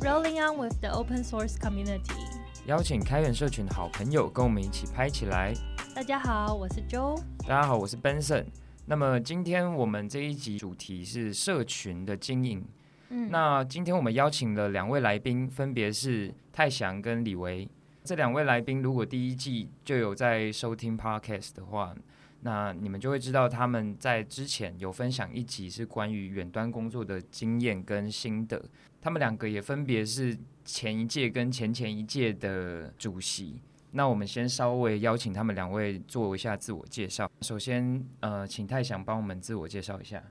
[0.00, 2.24] Rolling on with the open source community。
[2.64, 5.52] 邀请开源社群的好朋友跟我们一起拍起来。
[5.94, 7.22] 大家好，我是 Joe。
[7.40, 8.46] 大家好，我是 Benson。
[8.86, 12.64] 那么今天我们这一集主题是社群的经营。
[13.10, 17.68] 嗯，那今天我们邀请了两位来宾，分别是泰祥跟李维。
[18.02, 21.94] 这两位来宾如果第一季就有在收听 Podcast 的话，
[22.42, 28.62] 那你们就会知道他们在之前有分享一集是关于远端工作的经验跟心得。
[29.00, 33.60] 他们两个也分别是前一届跟前前一届的主席。
[33.92, 37.30] 那我们先稍微邀请他们两位做一下自我介绍。
[37.40, 40.22] 首先，呃，请泰祥帮我们自我介绍一下。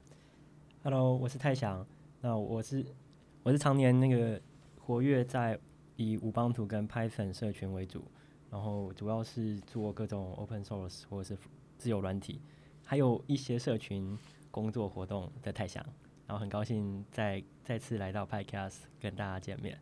[0.82, 1.86] Hello，我是泰祥。
[2.22, 2.86] 那我是
[3.44, 4.42] 我是常年那个
[4.80, 5.60] 活跃在
[5.96, 8.04] 以五邦图跟 Python 社群为主，
[8.50, 11.42] 然后主要是做各种 Open Source 或者是
[11.80, 12.40] 自由软体，
[12.84, 14.16] 还有一些社群
[14.52, 15.84] 工作活动的泰祥。
[16.28, 19.80] 然后很高兴再再次来到 Podcast 跟大家见面。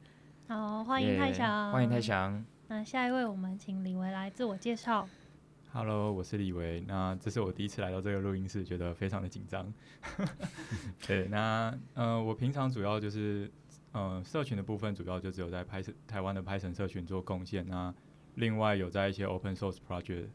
[0.47, 2.45] 好，欢迎泰祥，欢迎泰祥。
[2.69, 5.09] 那下一位，我们请李维来自我介绍。
[5.73, 6.79] Hello，我是李维。
[6.87, 9.73] 那这是我第一次来到这个录音室，觉得非常的紧张。
[11.05, 13.51] 对，那呃，我平常主要就是
[13.91, 17.67] 呃，社群的部分主要就只有在拍台湾的 Python 社群做贡献。
[17.67, 17.93] 那
[18.35, 20.27] 另外有在一些 Open Source Project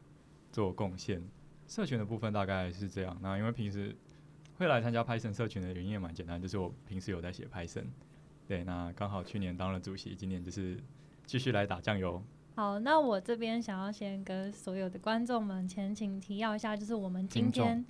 [0.51, 1.23] 做贡献。
[1.67, 3.17] 社群的部分大概是这样。
[3.21, 3.95] 那因为平时
[4.57, 7.85] 会来参加 Python 社群的原因也蛮简单，就是我平时有在写 Python。
[8.47, 10.79] 对，那刚好去年当了主席，今年就是。
[11.25, 12.21] 继续来打酱油。
[12.57, 17.83] 好，那我这边想要先跟所有的观众们前情提要一下，就是我们今天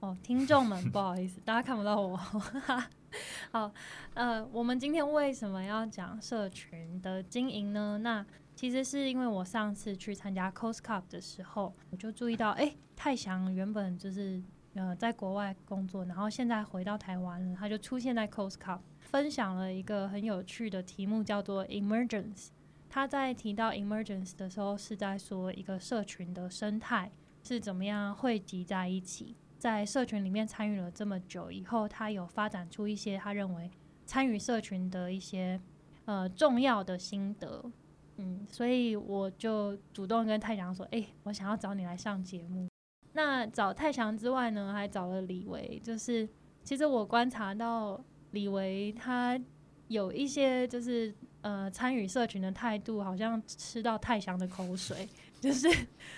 [0.00, 2.16] 哦，听众们不好意思，大家看不到我。
[3.52, 3.70] 好，
[4.14, 7.98] 呃，我们今天为什么要讲社群的经营呢？
[7.98, 8.24] 那
[8.60, 14.42] 其实是因为我上次去参加 Cos Cup 的时候，我就注意到，哎，泰祥原本就是
[14.74, 22.48] 呃在国外工作，然后现在回到台湾了，他就出现在 Cos Cup，分享了一个很有趣的题目，叫做 Emergence。
[22.90, 27.10] 他在提到 emergence 的时候，是在说一个社群的生态
[27.42, 33.70] 是怎么样汇集在一起，在社群里面参与了这么久以后，他有发展出一些他认为
[34.04, 35.58] 参与社群的一些
[36.04, 37.72] 呃重要的心得，
[38.20, 42.68] 嗯，所以我就主动跟泰祥说，哎，我想要找你来上节目。
[43.14, 46.28] 那找泰祥之外呢，还找了李维，就是
[46.62, 48.00] 其实我观察到
[48.32, 49.40] 李维他
[49.88, 51.14] 有一些就是。
[51.42, 55.08] 呃，参与社群的态度好像吃到太强的口水，
[55.40, 55.66] 就是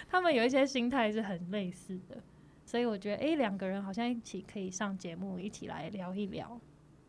[0.08, 2.20] 他们有一些心态是很类似的，
[2.66, 6.60] 所以我觉得，哎，两个人好像一起可以上节目，一起来聊一聊。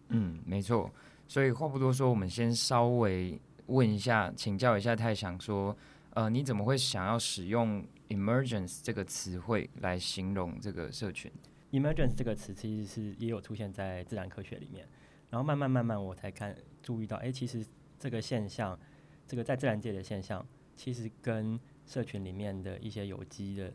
[0.09, 0.91] 嗯，没错。
[1.27, 3.41] 所以话不多说，我们先稍微
[3.73, 5.75] 问一下，请教一下太想，说，
[6.11, 11.31] 呃，你怎么会想要使用 “emergence” 这个词汇来形容这个社群
[11.71, 14.87] ？“emergence” 这个词其实是也有出现在自然科学里面，
[15.29, 17.65] 然后慢慢慢慢我才看注意到，哎，其实。
[17.99, 18.77] 这个现象，
[19.25, 20.45] 这个在自然界的现象，
[20.75, 23.73] 其实跟社群里面的一些有机的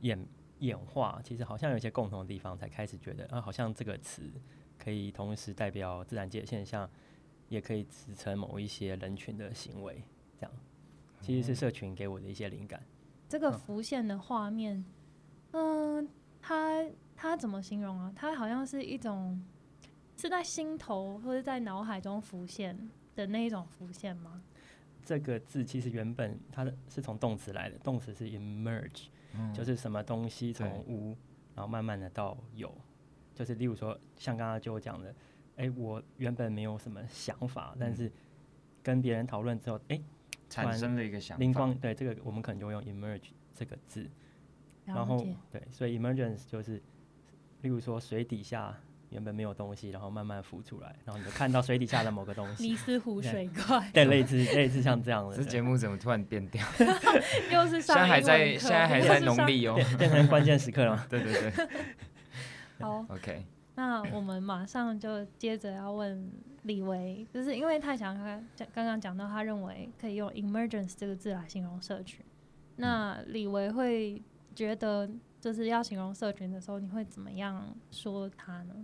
[0.00, 0.26] 演
[0.60, 4.32] 演化，其实好像有一些共同的地方，才开始觉得啊，好像这个词
[4.78, 6.88] 可以同时代表自然界的现象，
[7.48, 10.02] 也可以支撑某一些人群的行为。
[10.38, 10.52] 这样，
[11.20, 12.82] 其实是社群给我的一些灵感。
[13.28, 14.84] 这个浮现的画面，
[15.52, 16.08] 嗯，
[16.40, 16.84] 它
[17.16, 18.12] 它怎么形容啊？
[18.14, 19.42] 它好像是一种
[20.16, 22.90] 是在心头或者在脑海中浮现。
[23.16, 24.42] 的那一种浮现吗？
[25.02, 29.06] 这个字其实原本它的是从动词来的，动词是 emerge，
[29.54, 31.16] 就是什么东西从无，
[31.54, 32.70] 然后慢慢的到有，
[33.34, 35.14] 就是例如说像刚刚就讲的，
[35.56, 38.10] 哎，我原本没有什么想法，但是
[38.82, 40.00] 跟别人讨论之后，哎，
[40.48, 44.08] 产生了一个想法，灵光，对这个我们可能就用 emerge 这个字，
[44.84, 46.82] 然后对，所以 emergence 就是
[47.62, 48.76] 例如说水底下。
[49.10, 52.64] 原本没有东西，然后慢慢浮出来，然后你就看到水底下的某个东西。
[52.64, 53.88] 尼斯湖水怪。
[53.94, 55.36] 对，类似类似像这样的。
[55.36, 56.60] 这节目怎么突然变掉？
[57.52, 61.02] 又是现在还在，现在还在农历哦，变成关键时刻了。
[61.08, 61.68] 对对对。
[62.80, 63.46] 好，OK。
[63.76, 66.32] 那我们马上就接着要问
[66.62, 72.24] 李维，就是因为太想他讲刚刚讲到，他认为可以用 “emergence” 这个字来形容社群。
[72.76, 74.22] 那李维会
[74.54, 75.08] 觉得，
[75.40, 78.74] 就是要形容社群的时候，你会怎么样说他呢？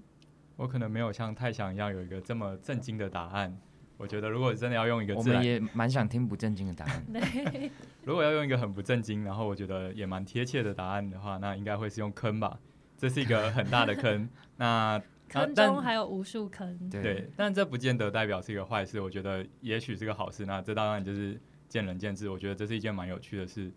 [0.56, 3.58] 我可能没有像太想一样有一个这么震惊的答案。
[3.96, 7.04] 我觉得如果真的要用一个，我们也蛮想听不正经的答案。
[7.12, 7.70] 对，
[8.04, 12.58] 如果要用一个很不正经，然后我觉得也蛮贴切的答案的话，那应该会是用坑吧。
[13.02, 14.28] 这是一个很大的坑。
[14.56, 16.88] 那坑中还有无数坑。
[16.88, 19.00] 对，但这不见得代表是一个坏事。
[19.00, 20.46] 我觉得也许是个好事。
[20.46, 22.30] 那这当然就是见仁见智。
[22.30, 23.72] 我觉得这是一件蛮有趣的事，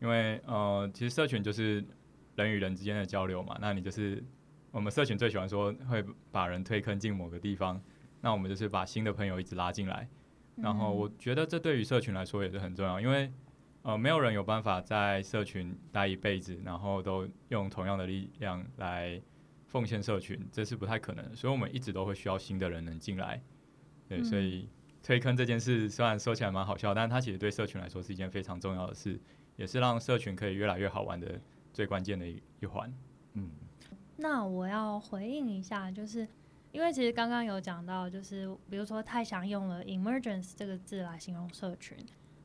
[0.00, 1.84] 因为呃，其实社群就是
[2.36, 3.58] 人与人之间的交流嘛。
[3.60, 4.24] 那你就是。
[4.72, 6.00] 我们社群最喜欢说会
[6.30, 7.82] 把人推坑进某个地方，
[8.20, 10.08] 那我们就是把新的朋友一直拉进来。
[10.54, 13.32] 然后我觉得这对于社群来说也是很重要，因为
[13.82, 19.20] 呃没有人有办法在社群待一辈子，然后都用同样的力量来
[19.66, 21.36] 奉献社群，这是不太可能的。
[21.36, 23.42] 所以我们一直都会需要新的人能进来。
[24.08, 24.68] 对，所以
[25.02, 29.20] 推坑这件事虽然说起来蛮好笑，但它其实对社群来说是一件非常重要的事，
[29.56, 31.40] 也是让社群可以越来越好玩的
[31.72, 32.92] 最关键的一一环。
[33.34, 33.50] 嗯，
[34.16, 36.26] 那我要回应一下，就是。
[36.72, 41.98] 因为其实刚刚有讲到，就是比如说太祥用了 emergence 这个字来形容社群，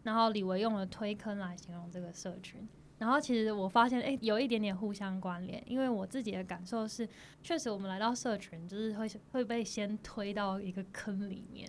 [0.06, 2.66] 然后李维用了推坑来形容这个社群，
[3.00, 5.64] 然后其实我发现，哎，有一点点互相关联。
[5.66, 7.10] 因为我自己的感受是，
[7.42, 11.68] 确实我们来到社群，就是会会被先推到一个坑里面，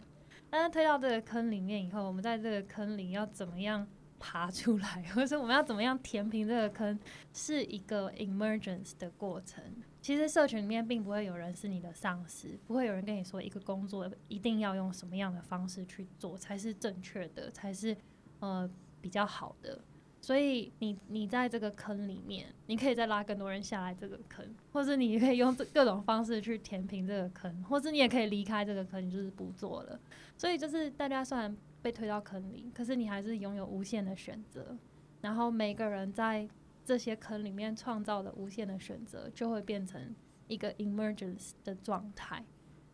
[0.51, 3.89] 但是推到这个坑里面以后，我们在这个坑里要怎么样
[4.19, 7.01] 爬出来，或者是我们要怎么样填平这个坑，
[7.33, 9.65] 是一个 emergence 的过程。
[10.03, 17.97] 其实社群里面并不会有人是你的上司，不会有人跟你说一个工作一定要用什么样的方式去做才是正确的，才是
[18.41, 18.69] 呃
[19.01, 19.81] 比较好的。
[20.21, 30.01] 所以你你在这个坑里面，你可以再拉更多人下来这个坑，或者你可以用各种方式去填平这个坑，或者你也可以离开这个坑，你就是不做了。
[30.37, 34.77] 所以就是大家虽然被推到坑里，可是你还是拥有无限的选择。
[35.21, 36.49] 然后每个人在。
[36.87, 40.15] 这些坑里面创造的无限的选择，就会变成
[40.47, 42.45] 一个 emergence 的状态。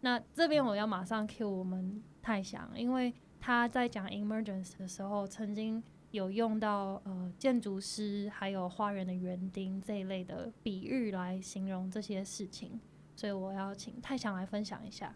[0.01, 3.13] 那这边我要马上 cue 我们泰祥，因为
[3.45, 12.79] 他在讲 emergence 的时候，曾经有用到呃建筑师还有花园的园丁这一类的比喻来形容这些事情，
[13.17, 15.13] 所以我要请泰祥来分享一下。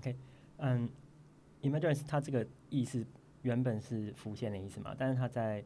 [0.00, 0.14] OK，
[0.58, 0.86] 嗯
[1.62, 3.02] ，emergence 它这个意思
[3.40, 5.64] 原本是浮现的意思嘛，但是它在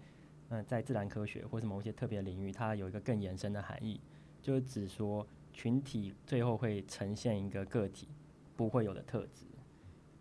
[0.51, 4.01] 嗯，在自然科学或是某一些特别领域，它有一个更延伸的含义，
[4.41, 8.07] 就是指说群体最后会呈现一个个体
[8.55, 9.47] 不会有的特质。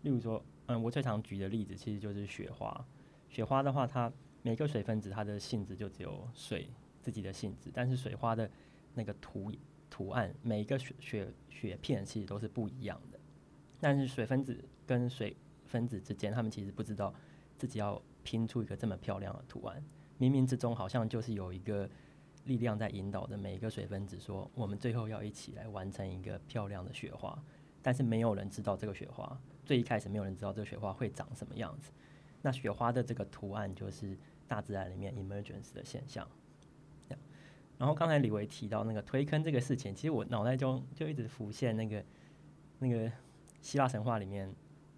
[0.02, 2.86] 例如说，嗯，我最常举的例子其实就是雪花。
[3.28, 4.12] 雪花的话，它
[4.42, 6.68] 每个水分子它的性质就只有水
[7.02, 8.50] 自己的性质，但是水花的
[8.94, 9.50] 那个图
[9.88, 13.18] 图案，每一个雪雪雪片其实都是不一样的。
[13.80, 15.34] 但是水分子跟水
[15.64, 17.14] 分子之间，他们其实不知道
[17.56, 19.82] 自己要拼出一个这么漂亮的图案。
[20.20, 21.88] 冥冥之中，好像就是有一个
[22.44, 27.42] 力量在引导着每一个水分子，说我们最后要一起来完成一个漂亮的雪花。
[27.80, 31.92] 但是没有人知道这个雪花，最一开始没有人知道这个雪花会长什么样子。
[32.40, 34.16] 那雪花的这个图案，就是
[34.46, 36.26] 大自然里面 emergence 的现象。
[37.76, 42.02] 然后刚才李维提到那个推坑这个事情，其实我脑袋中就一直浮现那个
[42.78, 43.12] 那个
[43.60, 44.52] 希腊神话里面。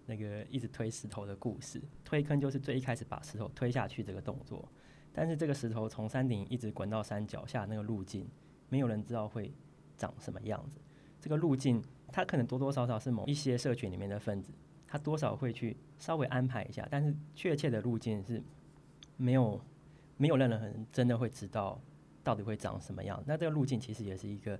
[0.07, 4.67] 那个一直推石头的故事，推坑就是最一开始把石头推下去这个动作，
[5.13, 8.27] 但是这个石头从山顶一直滚到山脚下那个路径，
[8.67, 9.53] 没有人知道会
[9.95, 10.81] 长什么样子。
[11.21, 11.81] 这个路径，
[12.11, 14.51] 它可能多多少少是某一些社群里面的分子，
[14.87, 18.41] 他多少会去稍微安排一下，但是确切的路径是
[19.17, 19.59] 没有
[20.17, 21.81] 没有任何人真的会知道
[22.23, 23.23] 到底会长什么样。
[23.25, 24.59] 那这个路径其实也是一个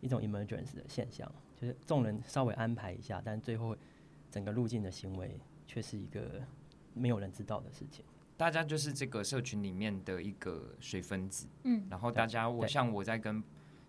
[0.00, 1.30] 一种 emergence 的现象，
[1.60, 3.76] 就是众人稍微安排一下，但最后。
[4.30, 6.42] 整个路径的行为却是一个
[6.92, 8.04] 没有人知道的事情。
[8.36, 13.42] 大家就是这个社群里面的一个水分子，嗯，然后大家我像我在跟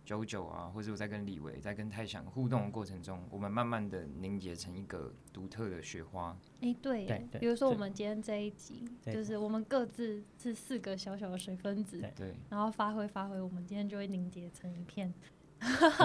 [0.10, 6.36] 九九啊，或者我在跟李维在跟泰祥互动的过程中，我们慢慢的凝结成一个独特的雪花。
[6.62, 7.06] 哎，对，
[7.40, 15.14] 比如说我们今天这一集，就是我们各自是四个小小的水分子，对，然后发挥发挥，我们今天就会凝结成一片。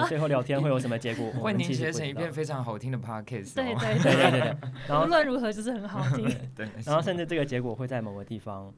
[0.06, 1.30] 最后聊天会有什么结果？
[1.40, 3.54] 会凝结成一片非常好听的 podcast。
[3.54, 4.70] 对对 对对对。
[4.86, 6.28] 然后无论如何就是很好听。
[6.54, 6.68] 对。
[6.84, 8.70] 然后甚至这个结果会在某个地方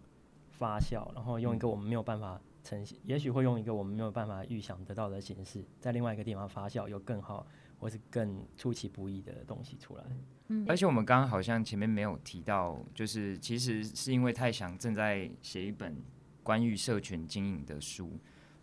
[0.51, 7.47] 发酵，然后用一个我们没有办法呈现，也许会用一个我们没有办法预想得到的形式，在另外一个地方发酵，有更好
[7.79, 10.05] 或是更出其不意的东西出来。
[10.49, 10.67] 嗯。
[10.69, 15.97] 而且我们刚刚好像前面没有提到，就是其实是因为泰祥正在写一本
[16.43, 18.11] 关于社群经营的书。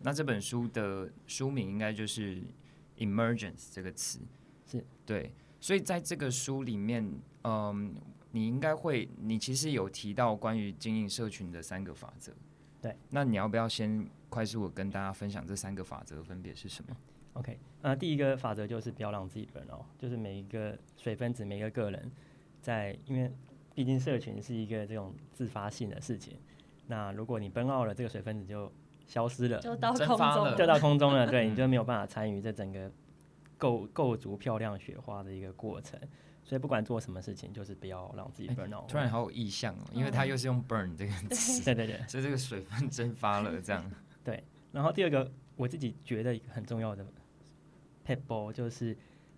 [0.00, 2.42] 那这本书的书名应该就是
[2.98, 4.20] “emergence” 这个词，
[4.66, 5.32] 是对。
[5.60, 7.10] 所以在这个书里面，
[7.44, 7.94] 嗯，
[8.32, 12.34] 你应该会，你其实有提到关于经营社群的三个法则。
[12.84, 12.94] 对。
[13.08, 16.94] 那你要不要先快速的跟大家分享这三个法则分别是什么
[17.32, 22.12] ？OK，呃，第一个法则就是不要让自己 burn out，就是每一个水分子，每一个个人，
[22.60, 23.32] 在因为
[23.74, 26.36] 毕竟社群是一个这种自发性的事情，
[26.86, 28.70] 那如果你 burn out 了，这个水分子就
[29.06, 31.26] 消失了，就到空中，就到空中了。
[31.26, 32.92] 对，你就没有办法参与这整个
[33.56, 35.98] 构构筑漂亮雪花的一个过程。
[36.44, 38.88] 所以不管做什么事情，就是不要让自己 burn out。
[38.88, 43.90] 突然好有意向哦，因为他又是用 burn 这个 词，对对对，所以这个水分蒸发了这样。
[44.22, 47.04] 对，然后第二个我自己觉得一个很重要的
[48.04, 48.96] p e b b l e 就是，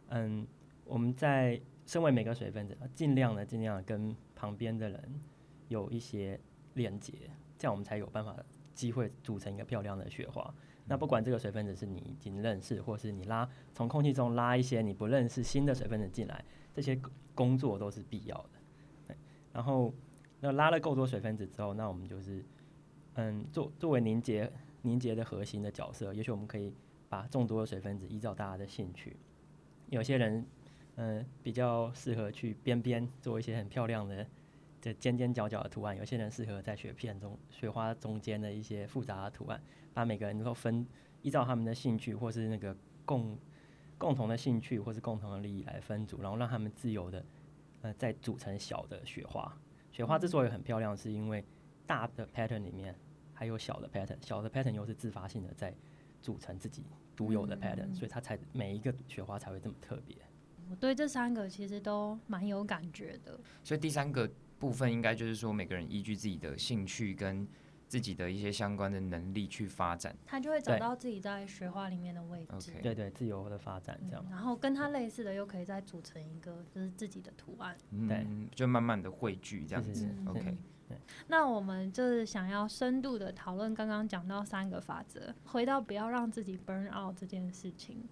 [0.08, 0.46] 嗯，
[0.84, 5.20] 我们在身为每个水分子，尽量的尽量跟旁边的人
[5.68, 6.38] 有一些
[6.74, 7.12] 连接，
[7.56, 8.36] 这样我们才有办法
[8.74, 10.52] 机会组成一个漂亮的雪花。
[10.88, 16.44] 那不管这个水分子是你已经认识，或是你拉从空气中拉一些你不认识新的水分子进来，
[16.76, 17.00] 这些
[17.34, 18.50] 工作都是必要的。
[19.08, 19.16] 对，
[19.52, 19.92] 然后
[20.38, 22.44] 那拉了够多水分子之后，那我们就是
[23.14, 24.52] 嗯，作作为凝结
[24.82, 26.72] 凝结的核心的角色，也许我们可以
[27.08, 29.16] 把众多的水分子依照大家的兴趣，
[29.88, 30.46] 有些人。
[30.98, 34.26] 嗯，比较适合去边边做一些很漂亮的
[34.80, 35.94] 的尖尖角角的图案。
[35.94, 39.60] 有些人适合在雪片中、雪花中间的一些复杂的图案。
[39.92, 40.86] 把每个人都分
[41.20, 43.36] 依照他们的兴趣，或是那个共
[43.98, 47.24] 共同的兴趣，或是共同的利益来分组，然后让他们自由的
[47.82, 49.56] 呃再组成小的雪花。
[49.90, 51.44] 雪花之所以很漂亮，是因为
[51.86, 52.94] 大的 pattern 里面
[53.32, 55.74] 还有小的 pattern，小的 pattern 又是自发性的在
[56.20, 56.84] 组成自己
[57.14, 60.16] 独有的 pattern，所以它才每一个雪花才会这么特别。
[60.68, 67.46] 我对这三个其实都蛮有感觉的，所以第三个部分应该就是说，每个人依据自己的兴趣跟
[67.88, 72.72] 自己的一些相关的能力去发展，他就会找到自己在雪花里面的位置。
[72.82, 74.24] 对对，自由的发展这样。
[74.28, 77.76] 然后跟他类似的，又可以再组成一个就是自己的图案。
[78.08, 80.08] 对，就慢慢的汇聚这样子。
[80.26, 80.56] OK，
[81.28, 88.02] 那我们就是想要深度的讨论刚刚讲到三个法则，回到不要让自己 burn out 这件事情。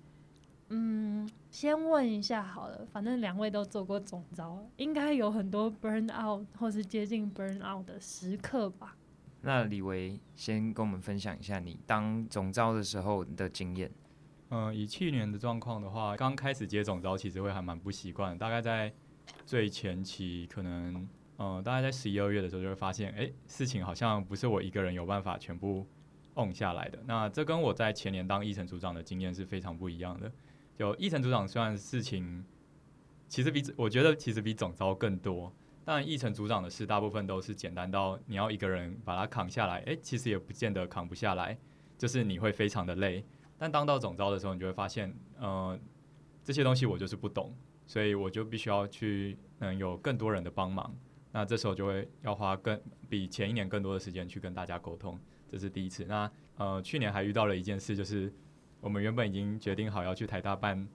[0.69, 8.97] 嗯，先问一下好了，反正两位都做过总招，应该有很多 burn out 或是接近 burn out 的时刻吧？
[9.45, 13.91] 那李维先跟我们分享一下你当总招的时候的经验。
[14.51, 18.93] 嗯，以去年的状况的话，刚开始接总招其实会还蛮不习惯，大概在
[19.45, 21.09] 最前期，可能
[21.39, 25.87] 嗯，大概在十一二月的时候就会发现，哎，事情好像不是我一个人有办法全部
[26.37, 26.99] on 下来的。
[27.07, 30.31] 那这跟我在前年当议程组长的经验是非常不一样的。
[30.77, 32.45] 就议程组长虽然事情
[33.29, 35.53] 其实比我觉得其实比总招更多，
[35.85, 41.57] 但议程组长的事大部分都是简单到你要一个人把它扛下来，诶，其实也不见得扛不下来，
[41.99, 43.25] 就是你会非常的累。
[43.59, 45.79] 但当到总招的时候，你就会发现，呃，
[46.43, 47.55] 这些东西我就是不懂，
[47.87, 50.95] 所以我就必须要去嗯有更多人的帮忙。
[51.33, 56.05] 那这时候就会要花更比前一年更多的时间去跟大家沟通，这是第一次。
[56.05, 58.33] 那呃去年还遇到了一件事，就是。
[58.81, 60.87] 我们原本已经决定好要去台大办，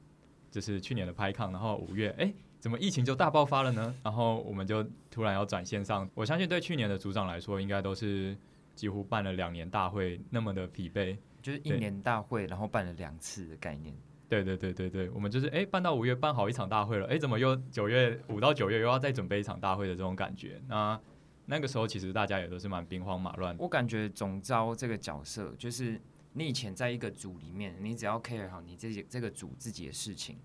[0.51, 3.95] 就是去年的拍抗，然后五月，哎，怎么疫情就大爆发了呢？
[4.03, 6.09] 然后我们就突然要转线上。
[6.13, 8.37] 我相信对去年的组长来说，应该都是
[8.75, 13.95] 几乎办了两年大会那么的疲惫，就是一年大会，然后办了两次的概念。
[14.27, 20.61] 对对对对对，我们就是哎，办到五月办好一场大会了，哎，怎么又九月五到九月又要再准备一场大会的这种感觉？
[20.67, 20.99] 那
[21.45, 23.55] 那个时候其实大家也都是蛮兵荒马乱。
[23.57, 25.99] 我感觉总招这个角色就是。
[26.31, 30.37] 你以前在一个组里面，你只要 care 好你自己这个组自己的事情，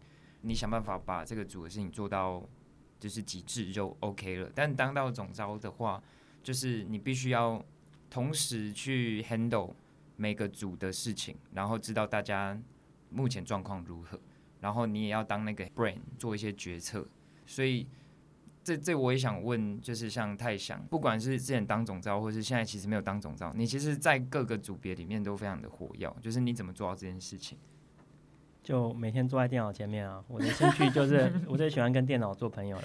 [0.45, 2.47] 你想办法把这个组的事情做到
[3.01, 4.51] 就是极致就 OK 了。
[4.55, 6.03] 但当到总招的话，
[6.43, 7.65] 就是你必须要
[8.09, 9.75] 同时去 handle
[10.17, 12.57] 每个组的事情，然后知道大家
[13.11, 14.21] 目前状况如何，
[14.61, 17.07] 然后你也要当那个 brain 做一些决策，
[17.47, 17.87] 所以。
[18.67, 27.59] 这这我也想问，就是像泰祥，不管是之前当总招，或是现在其实没有当总招，你其实，在各个组别里面都非常的火药，就是你怎么做到这件事情？
[28.65, 32.85] 就每天坐在电脑前面啊，我的兴趣就是 我最喜欢跟电脑做朋友了，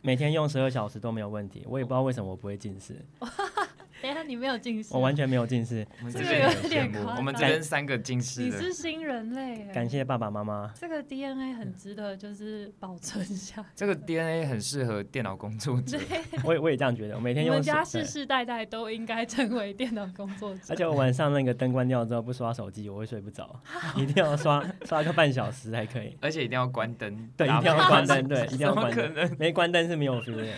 [0.00, 2.94] 每天用十二小时都没有问题，我也不知道为什么我不会近视。
[4.04, 5.82] 等下你没有近视，我完全没有近视。
[6.12, 9.66] 这个有点我们这边三个近视，你是新人类。
[9.72, 10.70] 感谢爸爸妈妈。
[10.78, 13.64] 这个 DNA 很值得，就是保存下。
[13.74, 15.98] 这个 DNA 很适合电脑工作者。
[16.44, 17.54] 我也我也这样觉得，我每天用。
[17.54, 20.60] 我们家世世代代都应该成为电脑工作者。
[20.68, 23.58] 而且我晚上那个灯关掉之后不刷手机，我会睡不着，
[23.96, 26.14] 一定要刷 刷个半小时才可以。
[26.20, 27.30] 而且一定要关灯。
[27.38, 28.28] 对，一定要关灯。
[28.28, 29.36] 对，一定要关灯。
[29.38, 30.52] 没关灯是没有 feel 的。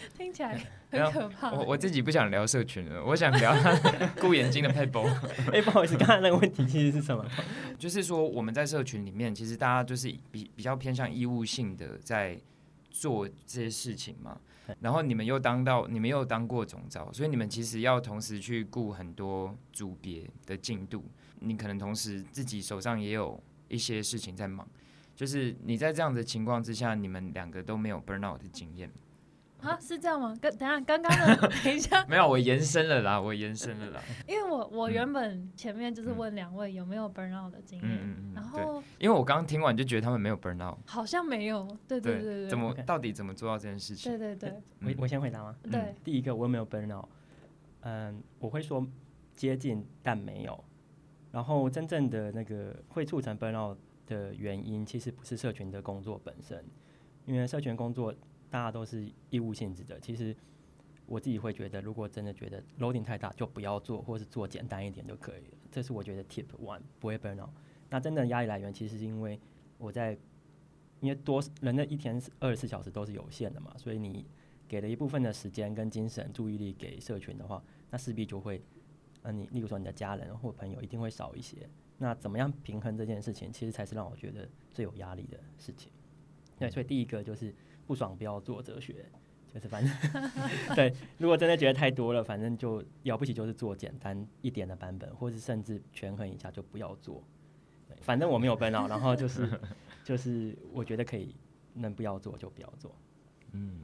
[0.16, 0.60] 听起来。
[0.90, 1.52] 很可怕。
[1.52, 3.54] 我我自己不想聊社群了，我想聊
[4.20, 5.06] 顾 眼睛的 paper。
[5.52, 7.24] 哎，不好意思，刚才那个问题其实是什么？
[7.78, 12.38] 就是说我们在社群里面，其实大家就是比比较偏向义务性的在
[12.90, 14.40] 做这些事情嘛。
[14.80, 21.04] 然后你们又当到，你们又当过总招，所以你们其实要同时去顾很多组别的进度。
[21.40, 24.66] 你可能同时自己手上也有一些事情在忙。
[25.16, 28.90] 就是你在这样的情况之下，你们两个都没有 burn out 的经验。
[29.60, 30.36] 啊，是这样吗？
[30.40, 34.00] 跟等下，刚刚的 等一下，没有，我延伸了啦，我延伸了啦。
[34.28, 44.12] 因为我我原本前面就是问两位有没有 burn out 的经验，然后因为我刚刚听完就觉得他们没有 burn out，好像没有，对对对对，怎么到底怎么做到这件事情？
[44.16, 45.56] 对对对，我我先回答吗？
[45.70, 47.08] 对，第一个我有没有 burn out？
[47.80, 48.86] 嗯，我会说
[49.34, 50.64] 接近但没有，
[51.32, 56.64] 然后真正的那个会促成 burn out 的原因，其实不是社群的工作本身。
[57.26, 58.14] 因为社群工作
[58.50, 60.34] 大家都是义务性质的，其实
[61.06, 65.58] 我自己会觉得，如果真的觉得 loading 太大，就不要做，或是做简单一点就可以了。
[65.70, 67.50] 这是我觉得 tip one 不会 burn out。
[67.90, 69.38] 那真的压力来源，其实是因为
[69.78, 70.16] 我在，
[71.00, 74.26] 因为多人的一天二十四小时都是有限的嘛，所以你
[74.66, 78.60] 给了一部分的时间跟精神注意力给社群的话，那势必就会，
[79.22, 81.68] 呃，你例如说你的家人或朋友一定会少一些。
[81.96, 85.90] 那怎么样平衡这件事情，其实才是让我觉得最有压力的事情。
[86.58, 87.54] 对，所以第一个就是
[87.88, 89.06] 不爽不要做哲学，
[89.52, 89.92] 就是反正
[90.76, 97.24] 对，如果真的觉得太多了，反正就了不起就是做简单一点的版本，或是甚至权衡一下就不要做。
[98.02, 99.58] 反正我没有奔啊，然后就是
[100.04, 101.34] 就是我觉得可以
[101.72, 102.94] 能不要做就不要做。
[103.52, 103.74] 嗯，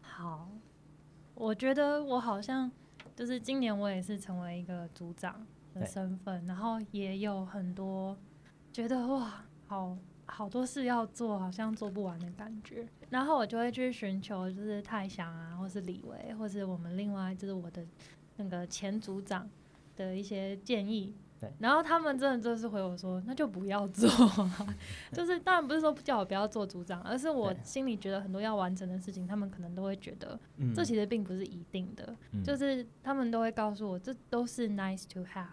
[0.00, 0.48] 好，
[1.34, 2.70] 我觉得我好像
[3.16, 8.16] 就是今年我也是成为一个组长的身份，然后也有很多
[8.72, 9.98] 觉得哇，好
[10.30, 12.86] 好多事要做，好像做不完的感觉。
[13.10, 17.84] 然后我就会去寻求就是泰祥啊，或是李维，或是我们另外就是我的
[18.36, 19.48] 那个前组长
[19.96, 21.12] 的一些建议。
[21.58, 24.10] 然后他们真的就是回我说，那就不要做，
[25.10, 30.38] 就是当然不是说叫我不要做组长，而是我心里觉得很多要完成的事情，他们可能都会觉得，
[30.74, 35.46] 这其实并不是一定的，就是他们都会告诉我，这都是 nice to have。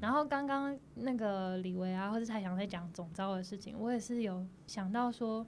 [0.00, 5.46] 然后刚刚那个李维啊，或者蔡翔在讲总招的事情，我也是有想到说，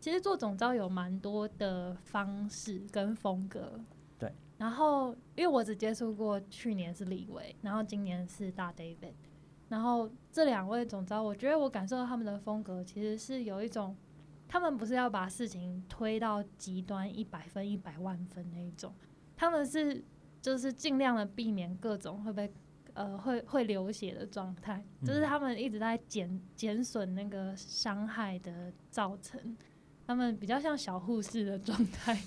[0.00, 3.78] 其实做总招有蛮多的方式跟风格。
[4.18, 9.12] 对然后，因为我只接触过去年是李维，然后今年是大 David，
[9.68, 13.94] 然后这两位总招，我觉得我感受到他们的风格其实是有一种，
[14.48, 18.94] 他们不是要把事情推到极端一百分、一百万分那一种，
[19.36, 20.02] 他们是
[20.40, 22.50] 就是尽量的避免各种会被
[22.96, 29.56] 呃会会流血的状态，就是他们一直在减减损那个伤害的造成，
[30.06, 32.18] 他们比较像小护士的状态。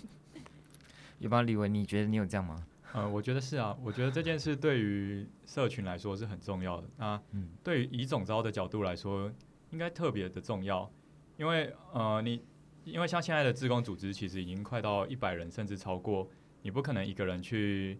[1.18, 1.74] 有吗，李文？
[1.74, 2.64] 你觉得你有这样吗？
[2.94, 3.76] 呃，我觉得是啊。
[3.84, 6.88] 我觉得这件事对于社群来说是很重要的。
[6.98, 7.20] 那
[7.64, 9.30] 对于以总招的角度来说，
[9.72, 10.90] 应该特别的重要。
[11.38, 12.42] 因为呃，你
[12.84, 16.30] 因为像现在的自工组织，其实已经快到一百人，甚至超过。
[16.62, 18.00] 你不可能一个人去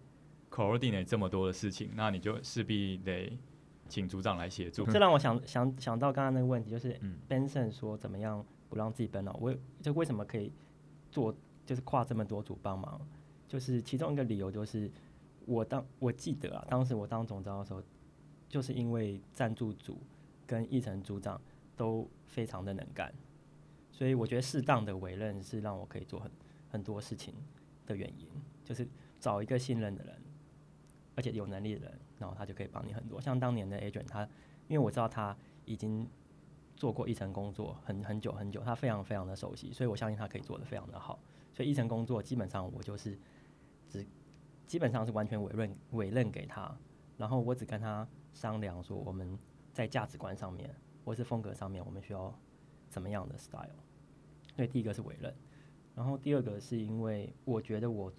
[0.52, 3.38] coordinate 这么多的事情，那你就势必得
[3.88, 4.86] 请组长来协助。
[4.86, 9.38] 这让我想想想到刚刚那个问题，就是 Benson 说怎么样不让自己奔恼？
[9.42, 10.52] 我这为什么可以
[11.12, 11.36] 做？
[11.66, 13.00] 就是跨这么多组帮忙，
[13.48, 14.90] 就是其中一个理由，就是
[15.46, 17.84] 我当我记得啊，当时我当总招的时候，
[18.48, 20.02] 就是因为赞助组
[20.48, 21.40] 跟议程组长
[21.78, 23.14] 都非常的能干，
[23.92, 26.32] 所以我觉得适当的委任是让我可以做很
[26.72, 27.36] 很多事情
[27.86, 28.28] 的原因，
[28.64, 28.88] 就是
[29.20, 30.19] 找一个信任的人，
[31.20, 33.20] 而且有能力的人，然后他就可以帮你很多。
[33.20, 34.24] 像当年的 agent，他
[34.70, 36.08] 因为我知道他已经
[36.78, 41.20] 做过一层工作很很久很久，他非常非常的熟悉，所以我相信他可以做的非常的好。
[41.52, 43.20] 所以一层工作基本上我就是
[43.90, 44.08] 只
[44.66, 46.74] 基本上是完全委任委任给他，
[47.18, 49.38] 然后我只跟他商量说我们
[49.74, 52.34] 在价值观上面或是风格上面我们需要
[52.90, 53.68] 怎么样的 style。
[54.56, 55.36] 所以第一个是委任，
[55.96, 58.10] 然后第二个是因为我觉得我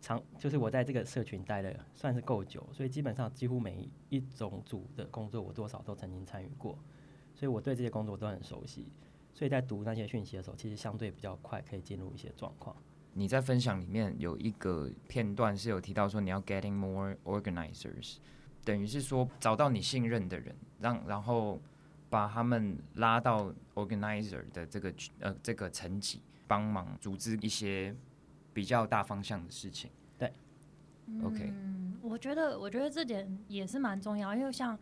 [0.00, 6.78] 长就是我在这个社群待的算是够久，所以基本上几乎每一种组的工作我多少都曾经参与过，
[7.34, 8.88] 所以我对这些工作都很熟悉。
[9.32, 12.74] 所以在读那些讯息的时候，其实相对比较快，可以进入一些状况。
[13.12, 18.16] 你在分享里面有一个片段是有提到说，你要 getting more organizers，
[18.64, 21.60] 等于是说找到你信任的人，让然后
[22.08, 27.94] 把他们拉到 organizer 的这个呃这个层级，帮忙组织一些
[28.52, 29.90] 比较大方向的事情。
[30.18, 30.32] 对
[31.24, 31.50] ，OK。
[31.52, 34.78] 嗯，我觉得我觉得这点也是蛮重要，因为像。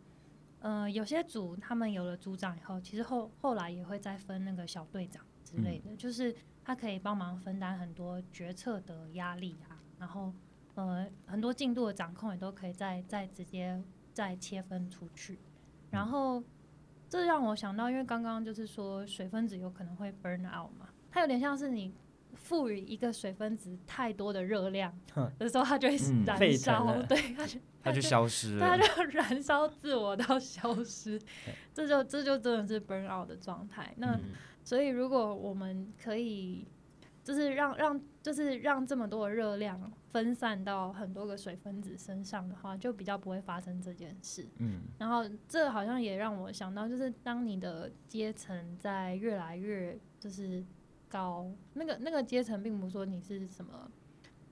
[0.61, 10.35] 呃，有些组他们有了组长以后，其实后后来也会再分那个小队长之类的，就是他可以帮忙分担很多决策的压力啊，然后
[10.74, 13.81] 呃很多进度的掌控也都可以再再直接
[14.12, 15.38] 再切分出去。
[15.92, 16.42] 然后
[17.09, 21.94] 这让我想到，因为刚刚就是说水分子有可能会 burn out 嘛，它有点像是你。
[22.35, 24.93] 赋予一个水分子太多的热量
[25.38, 31.21] 的时候，它就会燃烧，对，它就它就消失了，它就燃烧自我到消失，
[31.75, 33.93] 这就这就真的是 burn out 的状态。
[33.97, 34.19] 那
[34.64, 36.67] 所以如果我们可以，
[37.23, 44.49] 就是让让就是让这么多的热量分散到很多个水分子身上的话，就比较不会发生这件事。
[44.59, 50.64] 嗯，然后这好像也让我想到，就是当你的阶层在越来越就是。
[51.09, 53.90] 高那个那个阶层，并不是说你是什么，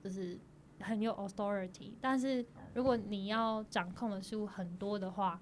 [0.03, 0.37] 就是
[0.79, 1.93] 很有 authority。
[2.01, 5.39] 但是如果你要掌控的事物很多的话，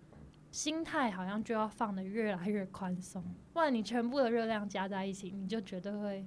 [0.51, 6.25] 心态好像就要放的越来越宽松，不然你全部的热量加在一起，你就绝对会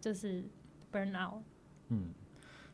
[0.00, 0.44] 就是
[0.92, 1.42] burn out。
[1.88, 2.12] 嗯，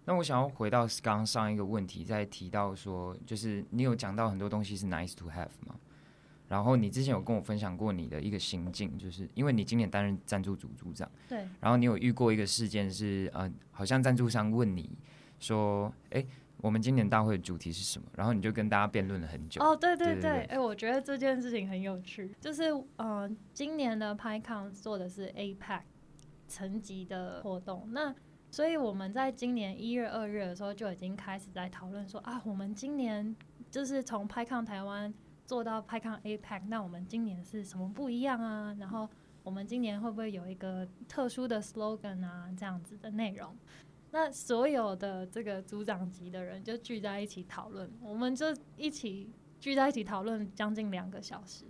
[0.04, 5.78] 那我想要回到刚刚上一个问题，在提到说，就是你有讲到很多东西是 nice to have 吗，
[6.50, 14.90] 然后你之前有跟我分享过你的一个心境，就是因为你今年担任赞助组组长，对，然后你有遇过一个事件是，呃，好像赞助商问你
[15.38, 16.22] 说，哎。
[16.62, 18.06] 我们今年大会的主题是什么？
[18.14, 19.62] 然后你就跟大家辩论了很久。
[19.62, 22.34] 哦，对对对，哎，我觉得这件事情很有趣。
[22.38, 22.64] 就是，
[22.96, 25.80] 呃，今年的 PyCon 做的是 APEC
[26.46, 28.14] 层级的活动，那
[28.50, 33.34] 所以我们在今年一月、二月的时候就已经开始在讨论说，啊，我们今年
[33.70, 35.14] 就是从 PyCon 台湾
[35.50, 38.72] 做到 PyCon APEC，那我们今年是什么不一样啊？
[38.78, 39.10] 然后
[39.42, 42.48] 我们今年会不会有一个特殊的 slogan 啊？
[42.56, 43.52] 这样子的内容。
[44.12, 51.64] 那所有的这个组长级的人就聚在一起讨论，我们就一起聚在一起讨论将近两个小时，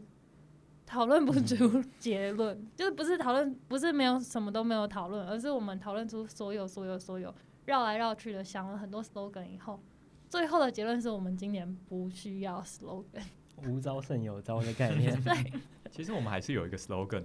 [0.84, 9.80] 讨论不出结论， 就是不是讨论，不是没有什么都没有讨论，而是我们讨论出所有所有所有绕来绕去的想了很多 slogan 以后，
[10.28, 13.22] 最后的结论是我们今年不需要 slogan，
[13.66, 15.18] 无招胜有招的概念。
[15.22, 15.52] 对，
[15.90, 17.24] 其实我们还是有一个 slogan，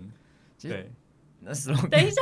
[0.61, 0.91] 对。
[1.41, 2.21] 那 slogan 等一下，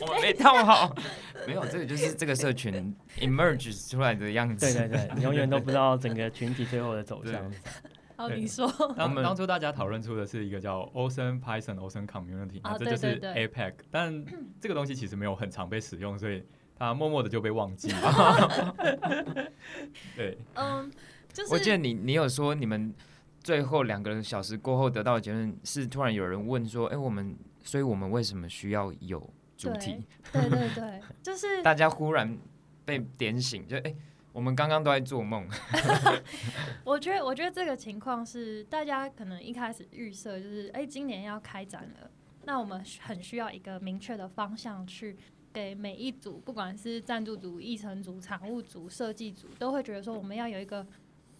[0.04, 0.94] 我们没套好，
[1.46, 4.66] 没有这个就是这个社群 emerge 出来的样子。
[4.66, 7.50] 对对对，你永远都不知道整个群体最后的走向。
[8.16, 8.70] 好，你说。
[8.96, 14.24] 当当初大家讨论出的是一个叫 Ocean Python Ocean Community，这就是 APEC，但
[14.60, 16.42] 这个东西其实没有很常被使用，所以
[16.76, 19.54] 它默默的就被忘记了。
[20.16, 20.90] 对，嗯，
[21.32, 22.92] 就是我记得你你有说你们
[23.48, 27.34] 最后两个小时过后得到的结论是，突然有人问说，哎，我们。
[27.64, 29.18] 所以我们为什么需要有
[29.56, 30.02] 主题？
[30.32, 32.38] 对对对，就是 大家忽然
[32.84, 33.94] 被点醒，就哎，
[34.32, 35.46] 我们刚刚都在做梦。
[36.84, 42.10] 我觉得，我觉得这个情况是大家可能一开始预设就是，哎，今年要开展了，
[42.44, 45.16] 那我们很需要一个明确的方向，去
[45.52, 50.86] 给每一组，不管是赞助组、议程组、常务组、设计组，都会觉得说，我们要有一个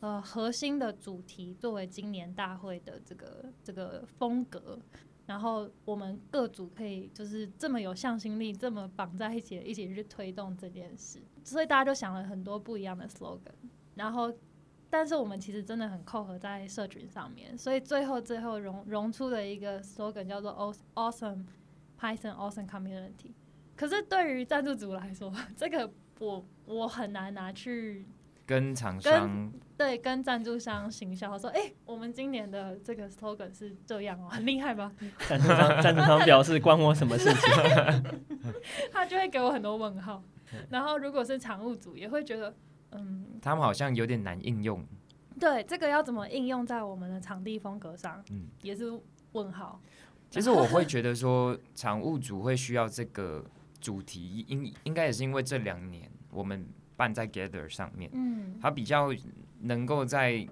[0.00, 4.78] 呃核心的主题作为今年大会的这个这个风格。
[5.26, 11.20] 然后我们各组可以就是这么有向心力，这么绑在一起，一起去推动这件事。
[11.44, 13.52] 所以大家就想了很多不一样的 slogan。
[13.94, 14.32] 然后，
[14.88, 21.44] 但是我们其实真的很扣合在社群上面，所以最后最后融融出了一个 slogan 叫做 Awesome
[22.00, 23.34] Python Awesome Community。
[23.76, 28.06] 可是对于赞助组来说， 这个我我很难拿去。
[28.48, 34.90] 跟厂商对跟赞助商行销说，哎，我们今年的这个 slogan 是这样哦， 很厉害吧？
[35.28, 37.42] 赞助商赞助商表示关我什么事情？
[38.90, 40.22] 他就会给我很多问号。
[40.70, 42.54] 然后如果是常务组，也会觉得，
[42.92, 44.82] 嗯，他们好像有点难应用。
[45.38, 48.24] 对，这个要怎么应用在我们的场地风格上？
[48.30, 48.98] 嗯，也是
[49.32, 49.78] 问号。
[50.30, 53.44] 其实我会觉得说，常务组会需要这个
[53.78, 56.66] 主题，应应该也是因为这两年我们。
[56.98, 59.10] 办在 Gather 上面，嗯，它比较
[59.60, 60.44] 能够在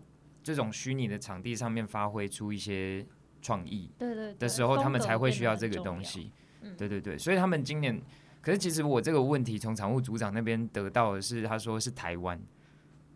[0.45, 3.05] 这种虚拟的场地上面发挥出一些
[3.43, 6.31] 创意，对对的时候，他们才会需要这个东西，
[6.79, 8.01] 对对对，所以他们今年，
[8.41, 12.41] 可是其实我这个问题从常务组长那边得到的是，他说是台湾，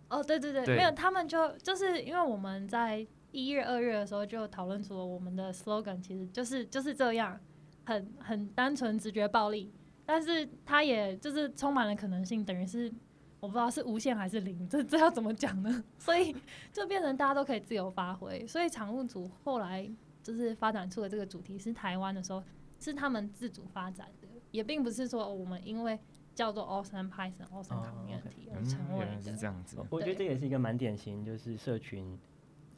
[0.09, 7.39] 哦，对对对，没有，他们就就是因为我们在一月、二月的时候就讨论出了我们的 slogan，其实就是就是这样，
[7.85, 9.73] 很很单纯、直觉、暴力，
[10.05, 12.93] 但是它也就是充满了可能性，等于是。
[13.41, 15.83] 我不知道是无限还是零，这这要怎么讲呢？
[15.99, 16.37] 所以
[16.73, 18.47] 就变成大家都可以自由发挥。
[18.47, 19.91] 所以常务组后来
[20.23, 22.43] 就是发展出的这个主题是台湾的时候，
[22.79, 25.99] 是他们自主发展的，也并不是说我们因为
[26.35, 29.79] 叫做 Awesome Python Awesome Community 而成为是这样子。
[29.89, 32.19] 我觉得这也是一个蛮典型，就是社群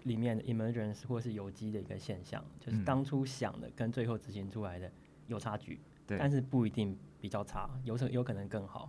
[0.05, 4.91] 里面的 emergence 或是有机的一个现象，就是当初想的跟最后执行出来的
[5.27, 8.89] 有差距，但是不一定比较差，有可有可能更好。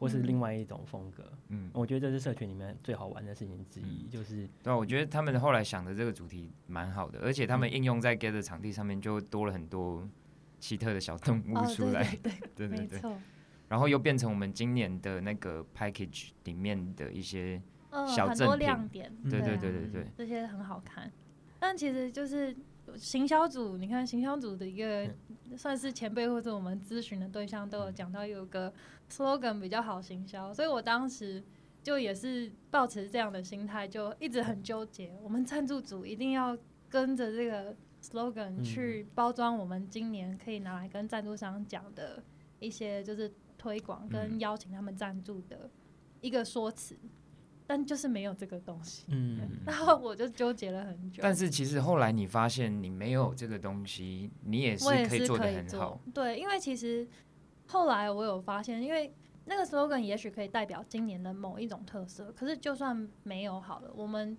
[0.00, 10.08] 或是另外一种风格，嗯，我觉得这是社群里面最好玩的事情之一，就是对，我觉得他们后来想的这个主题蛮好的，而且他们应用在 Get 的场地上面就多了很多
[10.58, 13.14] 奇特的小动物出来，对对对， 没错。
[13.68, 17.60] 然后又变成我们今年的那个 package 里面的一些
[18.08, 21.12] 小很多亮点，对对对对对，这些很好看，
[21.58, 22.56] 但其实就是。
[22.96, 25.08] 行销组，你看行销组的一个
[25.56, 28.72] 算是前辈或者我们咨询的对象都有讲到有个
[29.10, 31.42] slogan 比较好行销，所以我当时
[31.82, 35.18] 就也是抱持这样的心态，就一直很纠结。
[35.22, 36.56] 我们赞助组一定要
[36.88, 42.22] 跟着这个 slogan 去包装我们今年可以拿来跟赞助商讲的
[42.58, 45.70] 一些就是推广跟邀请他们赞助的
[46.20, 46.96] 一个说辞。
[47.70, 49.04] 但就是没有这个东西。
[49.10, 51.22] 嗯，然后我就纠结了很久。
[51.22, 57.06] 但是其实后来你发现你没有这个东西，你也是可以做的很好。，对，因为其实
[57.68, 64.36] 后来我有发现，因为那个 slogan 也许可以代表今年的某一种特色，可是就算没有好了，我们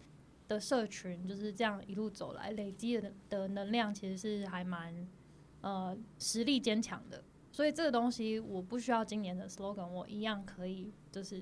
[0.49, 5.07] 的社群就是这样一路走来累积的的能量，其实是还蛮
[5.61, 7.23] 呃实力坚强的。
[7.49, 11.41] 所以这个东西我不需要今年的 slogan，我一样可以就是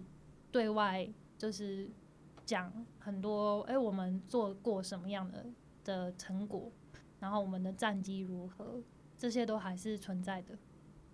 [0.52, 1.90] 对外就是
[2.46, 5.46] 讲很多，哎、我们做过什么样的
[5.84, 6.72] 的成果，
[7.20, 8.80] 然后我们的战绩如何，
[9.18, 10.54] 这些都还是存在的。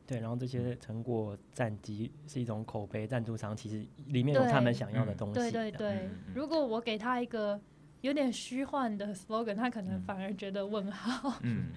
[0.08, 5.36] 对，然后这些成果战绩是一种口碑，赞助商其实里面有他们想要的嗯东西。
[5.36, 7.60] 对对对如果我给他一个
[8.02, 11.40] 有点虚幻的 slogan，他可能嗯反而觉得问号。
[11.42, 11.72] 嗯，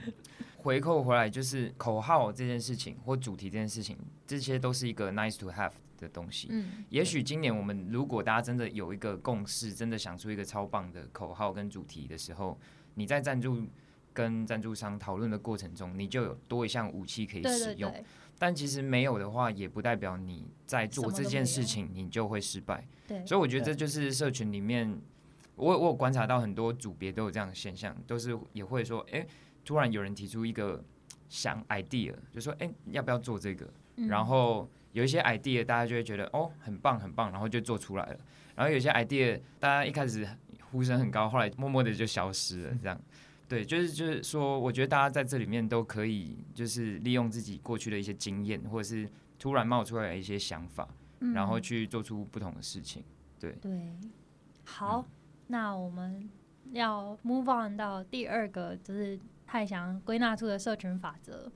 [0.58, 6.48] 回扣回来就是口号这件事情或主题这件事情，这些都是一个 nice to have 的东西。
[6.50, 12.58] 嗯，也许今年我们如果大家真的有一个共识，真的想出一个超棒的口号跟主题的时候，
[12.94, 13.62] 你在赞助
[14.12, 17.90] 跟赞助商讨论的过程中，你就有多一项武器可以使用。
[17.92, 18.04] 对对
[18.40, 22.86] 但其实没有的话，也不代表你在做这件事情你就会失败。
[23.06, 25.00] 对，所以我觉得这就是社群里面，
[25.56, 29.26] 我我有观察到很多组别都有这样的现象，都是也会说，哎、
[29.64, 30.82] 突然有人提出一个
[31.28, 33.68] 想 idea，就说，哎、要不要做这个？
[33.96, 38.18] 嗯然后有一些 idea，大家就会觉得，哦，很棒很棒，然后就做出来了。
[38.54, 40.26] 然后有些 idea，大家一开始
[40.70, 43.00] 呼声很高，后来默默的就消失了，这样。
[43.48, 50.86] 对，就是就是说，我觉得大家在这里面都可以，就是利用自己过去的一些经验，或者是突然冒出来的一些想法，
[51.34, 53.02] 然后嗯去做出不同的事情。
[53.40, 53.92] 对，对，
[54.64, 55.04] 好，
[55.46, 56.28] 那我们
[56.72, 61.50] 要 move on 到第二个，就是太祥归纳出的社群法则。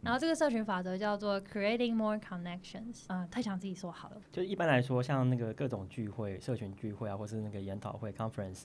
[0.00, 3.04] 然后这个社群法则叫做 creating more connections。
[3.08, 4.22] 啊、太想自己说好了。
[4.32, 8.62] 就一般来说，像那个各种聚会、社群聚会啊，或是那个研讨会 （conference），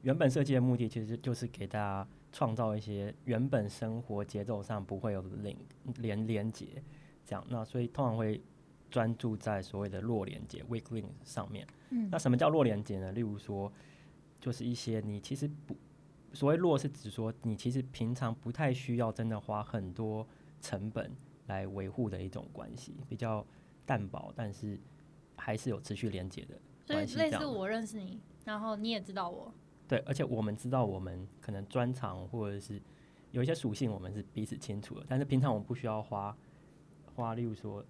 [0.00, 5.56] 原本设计的目的其实就是给大家创造一些原本生活节奏上不会有的连
[5.96, 6.82] 连连接，
[7.24, 7.44] 这样。
[7.48, 8.42] 那所以通常会
[8.90, 11.66] 专注在所谓的弱连接 （weak link） 上面。
[11.90, 13.12] 嗯那什么叫弱连接呢？
[13.12, 13.72] 例如说，
[14.40, 15.74] 就是一些你其实不
[16.32, 20.26] 所谓弱是指说你其实平常不太需要真的花很多
[20.60, 21.10] 成本
[21.46, 23.44] 来维护的一种关系，比较
[23.84, 24.78] 淡薄，但是
[25.36, 29.52] 还是有持续连接的所以类似我认识你，然后你也知道我。
[29.88, 32.80] 对，而且我们知道我们可能专长或者是
[33.30, 36.36] 有一些属性，我们是彼此清楚的，但是平常我们不需要花
[37.14, 37.84] 花，例如说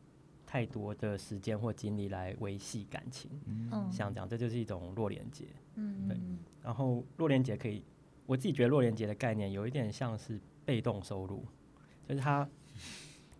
[0.44, 5.44] 太多的时间或精力来维系感情，嗯像这样，这就是一种弱连接。
[5.44, 6.20] 对嗯对
[6.62, 7.82] 然后弱连接可以，
[8.26, 11.44] 我自己觉得弱连接的概念有一点像是被动收入，
[12.08, 12.48] 就是它，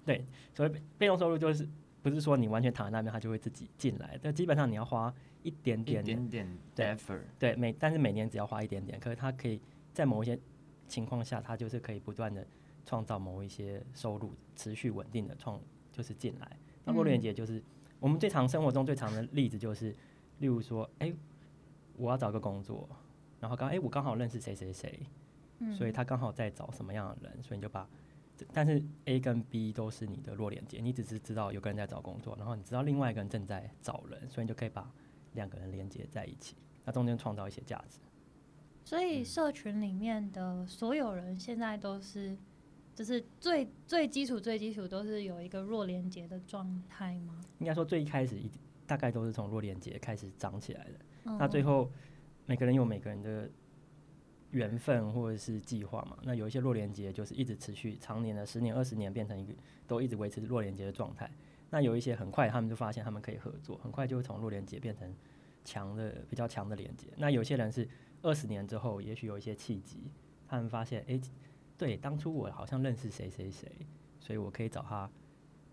[0.05, 1.68] 对，所谓被被动收入就是
[2.03, 9.61] 不是说你完全躺在那边它就会自己进来，但基本上你要花一点点的点点对 effort，对每，但是每年只要花一点点，可是它可以
[9.92, 10.38] 在某一些
[10.88, 12.47] 情况下，它就是可以不断的
[12.85, 15.61] 创造某一些收入，持续稳定的创
[15.92, 16.57] 就是进来。
[16.85, 17.62] 那弱连接就是、
[18.01, 19.95] 我们最常生活中最常的例子就是，
[20.38, 21.12] 例如说，哎、
[21.97, 22.88] 我要找个工作，
[23.42, 25.05] 然后刚哎、我刚好认识谁谁谁，
[25.59, 27.88] 嗯所以他刚好在找什么样的人，所以你就把。
[28.37, 34.90] 这但是 A 跟 B 都是你的弱连接，你只是知道有个人在找工作，然后你知道另外一个人正在找人，所以你就可以把
[35.35, 37.98] 两个人连接在一起，那中间创造一些价值。
[38.85, 42.37] 所以社群里面的所有人现在都是，
[42.94, 47.38] 就是最最基础最基础都是有一个弱连接的状态吗？
[47.59, 48.50] 应该说最一开始一
[48.87, 51.90] 大概都是从弱连接开始长起来的，嗯那最后
[52.46, 53.48] 每个人有每个人的
[54.50, 56.18] 缘分或者是计划嘛。
[56.22, 59.52] 那有一些弱连接就是一直持续常年的十年、二十年变成一个
[59.87, 61.31] 都一直维持弱连接的状态。
[61.70, 65.14] 那有一些很快他们就发现他们可以合作，很快就会从弱连接变成
[65.64, 67.09] 强的比较强的连接。
[67.16, 67.88] 那有些人是
[68.20, 70.11] 二十年之后，也许有一些契机，
[70.46, 71.20] 他们发现诶，
[71.78, 73.70] 对，当初我好像认识谁谁谁，
[74.20, 75.11] 所以我可以找他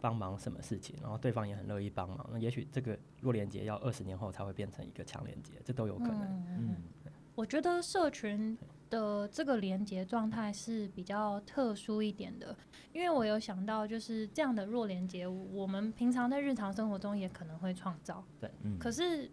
[0.01, 2.29] 帮忙什么事情，然后对方也很乐意帮忙。
[2.31, 6.21] 那也许这个弱连接要二十年后才会变成一个强连接，这都有可能。
[6.21, 8.57] 嗯嗯，我觉得社群
[8.89, 12.55] 的这个连接状态是比较特殊一点的，
[12.91, 18.23] 因为我有想到，就是这样的弱连接，我们平常在日常生活中也可能会创造。
[18.63, 19.29] 嗯可是，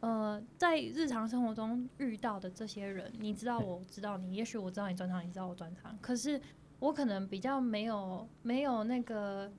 [0.00, 6.40] 呃，在日常生活中遇到的这些人，你知道，我知道你，也许我知道你专长，你知道我专长，可是
[6.78, 9.50] 我可能比较没有没有那个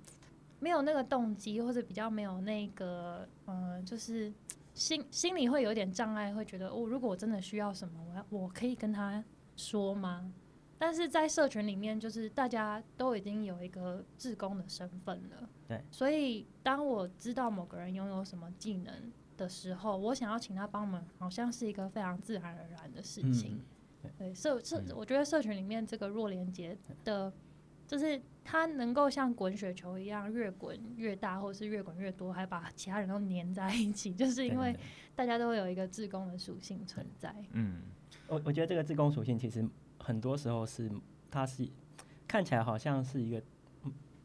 [0.60, 4.34] 没有那个动机，或者比较没有那个呃，就是
[4.74, 9.24] 心心里会有点障碍，会觉得哦，如果我真的需要什么，我要我可以跟他
[9.56, 10.32] 说吗？
[10.80, 18.94] 但是在社群里面，就是大家都已经有一个志工的身份了，对，所以当我知道某个人拥有什么技能，
[19.36, 23.60] 的时候，我想要请他帮忙，好像是一个非常自然而然的事情。
[24.18, 27.34] 对，社社，我觉得社群里面这个弱连接的，
[27.88, 34.74] 就是它能够像滚雪球一样越滚越大，或者是越滚越多，还把其他人都粘在一起， 就是因为
[35.14, 37.36] 大家都会有一个自宫的属性存在。
[37.52, 37.82] 嗯，
[38.30, 39.68] 我我觉得这个自宫属性其实
[40.00, 40.90] 很多时候是
[41.30, 41.68] 它是
[42.26, 43.44] 看起来好像是一个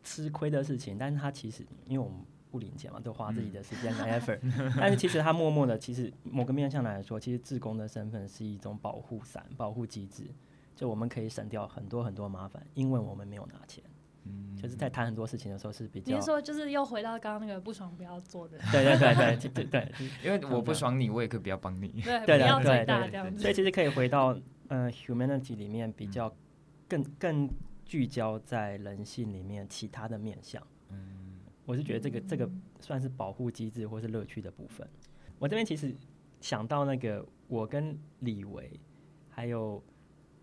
[0.04, 2.20] 吃亏的事情，但是它其实因为我们。
[2.52, 4.38] 不领钱嘛，都花自己的时间和 effort，
[4.76, 10.26] 但是其实它默默的，其实某个面向来说，其实自工的身份是一种保护伞、保护机制，
[10.76, 13.82] 就我们可以省掉很多很多麻烦，因为我们没有拿钱。
[14.24, 16.14] 嗯，就是在谈很多事情的时候是比较。
[16.14, 18.58] 你是说就是又回到刚刚那个不爽不要做的？
[18.70, 19.92] 对对对对对对，
[20.24, 21.88] 因为我不爽你，我也可以不要帮你。
[22.02, 26.34] 对对对对，所以其实可以回到呃 humanity 里面比较
[26.88, 27.48] 更更
[27.84, 30.62] 聚焦在人性里面其他的面向。
[30.90, 32.48] 嗯我是觉得这个这个
[32.80, 34.86] 算是保护机制或是乐趣的部分。
[35.38, 35.94] 我这边其实
[36.40, 38.68] 想到那个我跟李维
[39.30, 39.82] 还有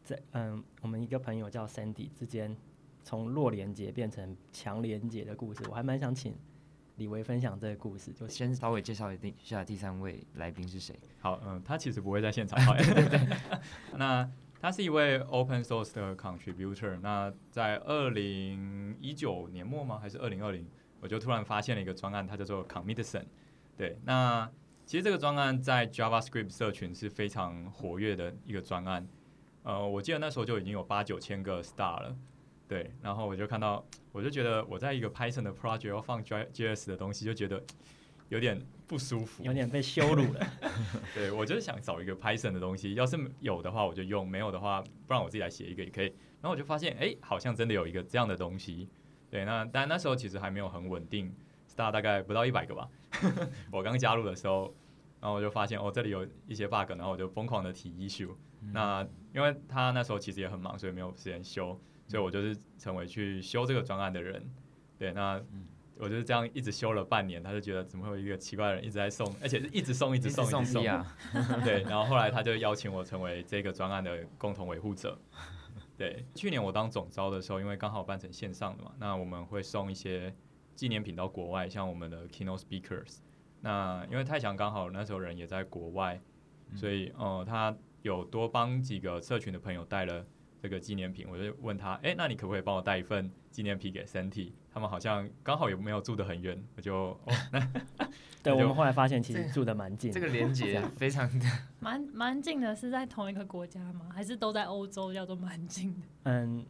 [0.03, 2.55] 在嗯我们一个朋友叫 Sandy 之间
[3.03, 6.35] 从弱连接变成强连接的故事，我还蛮想请
[6.97, 8.11] 李维分享这个故事。
[8.11, 10.99] 就先稍微介绍一下第三位来宾是谁。
[11.19, 12.59] 好，嗯，他其实不会在现场。
[13.97, 16.99] 那他是一位 Open Source 的 Contributor。
[16.99, 19.97] 那在二零一九年末吗？
[19.97, 20.67] 还是二零二零？
[20.99, 23.23] 我就突然发现了一个专案，它叫做 Commitson。
[23.77, 24.51] 对，那
[24.85, 29.07] 其实这个专案在 JavaScript 社群是非常活跃的一个专案。
[29.63, 32.17] 呃，我记得那时候就已经有八九千个 star 了。
[32.69, 37.61] 对，然后我就看到， 我就觉得我在一个 Python 的 project 要放 JS 的东西，就觉得
[38.29, 40.47] 有点不舒服，有点被羞辱了。
[41.15, 46.13] 对，我就是想找一个 Python 的东西，要是有的话我就用，没有的话，不然我自己来写一个也可以。
[46.41, 48.87] 然后我就发现，哎，好像真的有一个这样的东西。
[49.31, 51.33] 对，那但那时候其实还没有很稳定
[51.67, 52.87] ，star 大概不到一百个吧。
[53.73, 54.73] 我刚加入的时候，
[55.19, 58.29] 然后我就发现哦，这里有一些 bug，然后我就疯狂的提 issue。
[58.71, 61.79] 那因为他那时候其实也很忙，所以没有时间修，
[62.09, 64.45] 所以我就是成为去修这个专案的人。
[64.97, 65.41] 对，那
[65.97, 71.15] 我就是这样一直修了半年，他就觉得怎么会有一个奇怪的人一直在送，而且是一直送，一直送，一直送啊。
[71.63, 75.17] 对，然后后来他就邀请我成为这个专案的共同维护者。
[75.97, 80.33] 对，去年我当总招的时候，因为刚好办成线上的嘛，那我们会送一些
[80.73, 83.17] 纪念品到国外，像我们的 keynote speakers。
[83.61, 86.19] 那因为太强刚好那时候人也在国外，
[86.75, 90.25] 所以呃，他有多帮几个社群的朋友带了
[90.61, 94.51] 这个纪念品，我就问他，哎，那你可不可以帮我带一份纪念品给 Santi？
[94.71, 96.95] 他们好像刚好也没有住得很远，我就
[97.25, 97.33] 哦，
[98.43, 101.45] 对我们后来发现其实住的蛮近，这个连接非常的
[101.79, 104.07] 蛮蛮近的，是在同一个国家吗？
[104.13, 105.13] 还是都在欧洲？
[105.13, 106.07] 叫做蛮近的。
[106.31, 106.65] 嗯，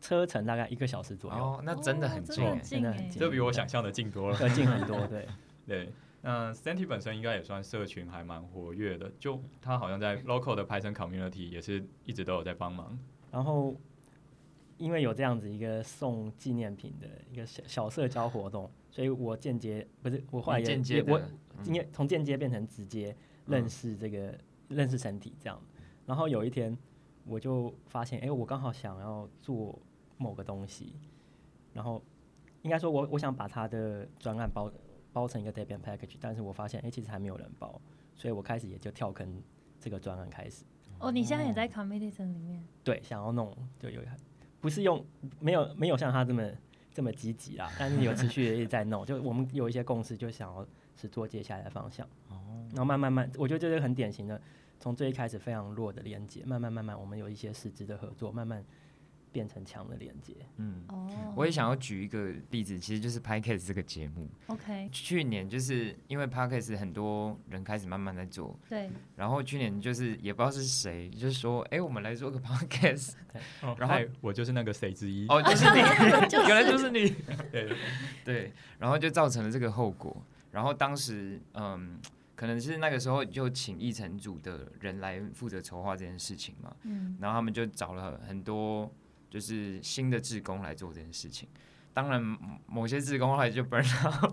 [0.00, 1.38] 车程大概一个小时左右。
[1.38, 5.06] 哦，那真的很近，真的很近，这比我想象的近多了，要近很多。
[5.08, 5.26] 对
[5.66, 12.96] 对，那 Santi 本身应该也算社群还蛮活跃的，就他好像在 local 的 Python community 也是一直都有在帮忙。
[13.34, 13.74] 然后。
[14.76, 21.20] 因为有这样子一个送纪念品的一个小小社交活动，所以我间接不是我后来也我
[21.64, 23.16] 因为从间接变成直接
[23.46, 24.36] 认识这个
[24.68, 25.62] 认识身体这样，
[26.04, 26.76] 然后有一天
[27.24, 29.78] 我就发现，哎，我刚好想要做
[30.18, 30.92] 某个东西，
[31.72, 32.02] 然后
[32.62, 34.70] 应该说我我想把他的专案包
[35.12, 37.80] 包成一个 Debian package，但是我发现，哎，其实还没有人包，
[38.16, 39.40] 所以我开始也就跳坑
[39.78, 40.64] 这个专案开始。
[41.04, 42.64] 哦，你现在也在 Committee 里面？
[42.82, 44.00] 对，想要弄就有。
[44.60, 45.04] 不是用
[45.38, 46.42] 没有没有像他这么
[46.92, 52.06] 这么积极啦，但是有持续的一直在弄， 就我们有一些共识，就想要是做接下来的方向。
[52.30, 54.40] 哦，然后慢慢慢，我觉得这是很典型的，
[54.80, 58.64] 从最一开始非常弱的连接，慢慢慢慢，我们有一些实质的合作，慢慢。
[59.34, 60.32] 变成强的连接。
[60.58, 64.28] 嗯，哦，我也想要举一个例子，其实就是 Podcast 这个节目。
[64.46, 68.88] OK，去年就是因为 Podcast 很多人开始慢慢在做，对。
[69.16, 73.14] 然后去年就是也不知道是谁，就是说，哎，我们来做个 Podcast。
[73.76, 75.26] 然后我就是那个谁之一。
[75.26, 75.80] 哦，就是你，
[76.46, 77.12] 原来就是你。
[77.50, 77.76] 对
[78.24, 78.52] 对。
[78.78, 80.16] 然后就造成了这个后果。
[80.52, 81.98] 然后当时，嗯，
[82.36, 86.72] 可能是那个时候就请议程组的人来负责筹划这件事情嘛。
[86.84, 87.16] 嗯。
[87.20, 88.88] 然后他们就找了很多。
[89.34, 91.48] 就是新的志工来做这件事情，
[91.92, 92.22] 当然
[92.66, 94.32] 某些志工后来就不知道，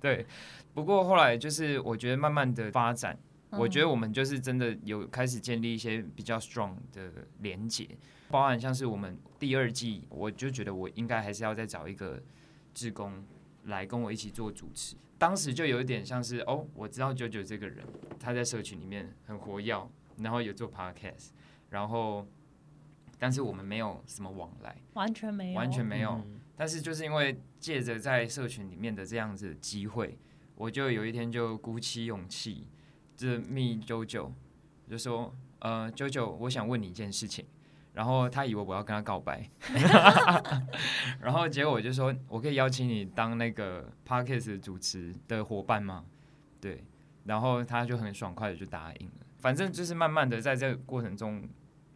[0.00, 0.26] 对。
[0.72, 3.18] 不过后来就是我觉得慢慢的发展，
[3.50, 7.86] 我觉得我们就是真的有开始建立一些比较 strong 的连接，
[8.30, 12.18] 包含像是我们第二季，我就觉得我应该还是要再找一个
[12.72, 13.22] 志工
[13.64, 14.96] 来跟我一起做主持。
[15.18, 17.84] 当时就有一点像是哦，我知道九九这个人，
[18.18, 19.86] 他在社群里面很活跃，
[20.16, 21.32] 然后有做 podcast，
[21.68, 22.26] 然后。
[23.22, 26.20] 但是我们没有什么往来，完全没有，完全没有。
[26.56, 30.18] 但是就是因为借着在社群里面的这样子机会，
[30.56, 32.66] 我就有一天就鼓起勇气，
[33.16, 34.32] 就是密九九，
[34.88, 37.46] 就说呃九九，我想问你一件事情。
[37.92, 39.48] 然后他以为我要跟他告白，
[41.22, 46.04] 然后结果我就说，我可以邀请你当那个 podcast 主持的伙伴吗？
[46.60, 46.82] 对，
[47.26, 49.12] 然后他就很爽快的就答应了。
[49.38, 51.48] 反正就是慢慢的在这个过程中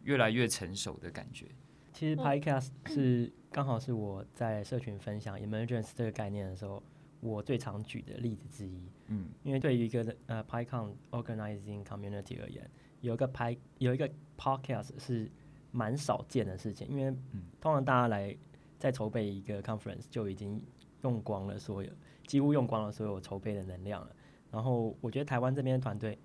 [0.07, 1.45] 越来越成熟的感觉。
[1.93, 6.81] 其实 podcast 是刚好是我在社群分享 emergence 这个概念的时候，
[7.19, 8.89] 我最常举的例子之一。
[9.07, 12.69] 嗯，因为对于一个呃 PyCon organizing community 而言，
[13.01, 15.29] 有一个 Py 有一个 podcast 是。
[15.69, 17.11] 蛮少见的事情，因为
[17.59, 18.35] 通常大家来
[18.79, 20.59] 在筹备一个 conference 就已经
[21.03, 21.91] 用光了所有，
[22.25, 24.15] 几乎用光了所有筹备的能量了。
[24.49, 26.17] 然后我觉得台湾这边团队，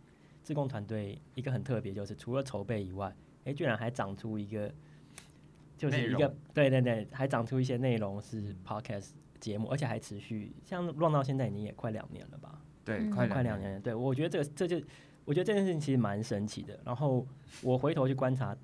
[0.43, 3.15] 自贡团队一个很特别，就是除了筹备以外，
[3.45, 4.73] 哎，居然还长出一个，
[5.77, 12.61] 就是一个对对对，还长出一些内容是 podcast 节目，而且还持续，像 run 到现在已经也快两年了吧？
[12.85, 13.81] 对，快快两年。
[13.81, 14.87] 对，我觉得这个这就，
[15.25, 16.79] 我觉得这件事情其实蛮神奇的。
[16.85, 17.27] 然后
[17.63, 18.57] 我回头去观察。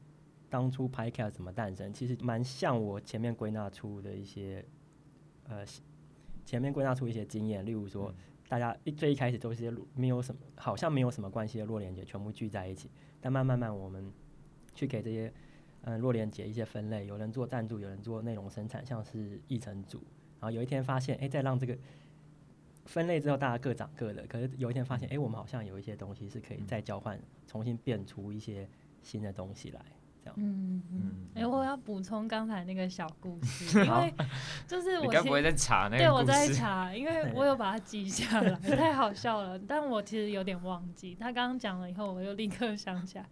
[0.50, 1.92] 当初 Podcast 怎么诞生？
[1.92, 4.64] 其实蛮像我前面归纳出的一些，
[5.46, 5.62] 呃，
[6.42, 8.10] 前面归纳出一些经验，例如说，
[8.48, 12.90] 大家一最一开始都是些没有什么，好像没有什么关系的弱连接，全部聚在一起。
[13.20, 14.10] 但慢慢慢，我们
[14.78, 15.32] 去给这些
[15.82, 19.98] 嗯弱连接一些分类，有人做赞助，有人做内容生产，像是议程组。
[20.38, 21.76] 然后有一天发现，哎，再让这个
[22.84, 24.24] 分类之后，大家各长各的。
[24.28, 27.18] 可是有一天发现，哎，我们好像有一些东西是可以再交换，
[27.48, 28.68] 重新变出一些
[29.02, 29.80] 新的东西来。
[30.36, 34.12] 嗯嗯，哎，我要补充刚才那个小故事， 因为
[34.66, 39.58] 就是我不会在查那个，对我在查，因为 我有把它记下来，太好笑了。
[39.58, 43.26] 但我其实有点忘记，他刚刚讲了以后，我又立刻想起来，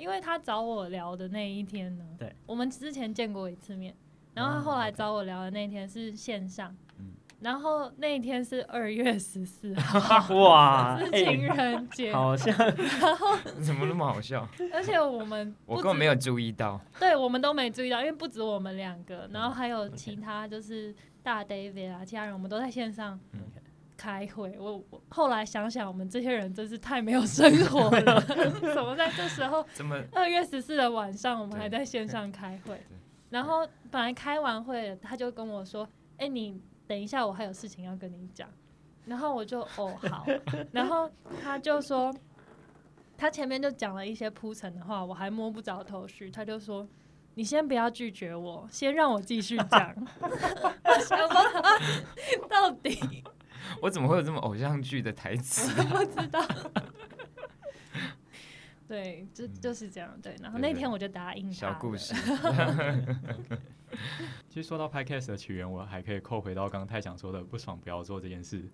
[0.00, 3.94] 因为他找我聊的那一天呢，对，我们之前见过一次面，
[4.34, 6.74] 然后他后来找我聊的那天是线上。
[7.40, 12.54] 然后那一天是二月十四号， 哇，是情人节，好像。
[12.54, 13.34] 然后
[13.64, 14.46] 怎么那么好笑？
[14.74, 23.18] 而且我们我根本没有注意到，对我们都没注意到，因为不止我们两个，然后还有其他就是大 David 啊，其他人我们都在线上
[24.00, 24.56] 开会。
[24.58, 28.18] 我我后来想想，我们这些人真是太没有生活了，
[28.74, 29.66] 怎么在这时候？
[30.12, 32.80] 二月十四的晚上我们还在线上开会？
[33.28, 35.86] 然后本来开完会，他就跟我说
[36.16, 36.58] ：“哎，你。”
[36.90, 38.48] 等一下，我还有事情要跟你讲，
[39.04, 40.26] 然后我就哦好，
[40.72, 41.08] 然后
[41.40, 42.12] 他就说，
[43.16, 46.84] 他前面就讲了一些铺陈的话，我还摸不着头绪，他就说，
[47.34, 49.94] 你先不要拒绝我，先让我继续讲。
[51.06, 51.78] 想说啊，
[52.50, 53.22] 到底
[53.82, 55.70] 我怎么会有这么偶像剧的台词？
[55.84, 56.42] 不知道。
[58.88, 60.10] 对，就就是这样。
[60.20, 61.54] 对，然后那天我就答应他。
[61.54, 62.14] 小故事。
[64.48, 68.68] 其实说到 Podcast 的起源，我还可以扣回到刚刚太想说的“不爽不要做”这件事。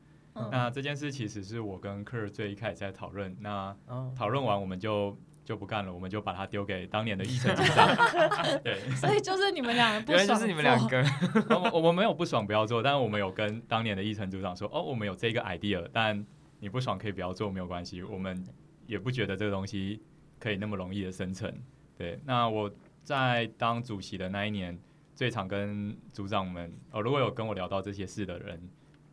[0.51, 3.35] 那这件事其实是我跟科尔最一开始在讨论。
[3.41, 3.75] 那
[4.15, 5.17] 讨论完我们就
[5.47, 7.89] 就不干了，我们就把它丢给当年的议程 组长。
[8.63, 11.03] 对， 所以就是你们两个，原来就是你们两个。
[11.49, 16.27] 我我们没有不爽不要做，但是我们有跟当年的议程组长说：“哦，我们有这个 idea，但
[16.59, 18.03] 你不爽可以不要做，没有关系。
[18.03, 18.45] 我们
[18.87, 20.03] 也不觉得这个东西
[20.39, 21.51] 可以那么容易的生成。”
[21.97, 22.71] 对，那我
[23.03, 24.79] 在当主席的那一年。
[25.17, 28.61] 最常跟组长们，哦，如果有跟我聊到这些事的人，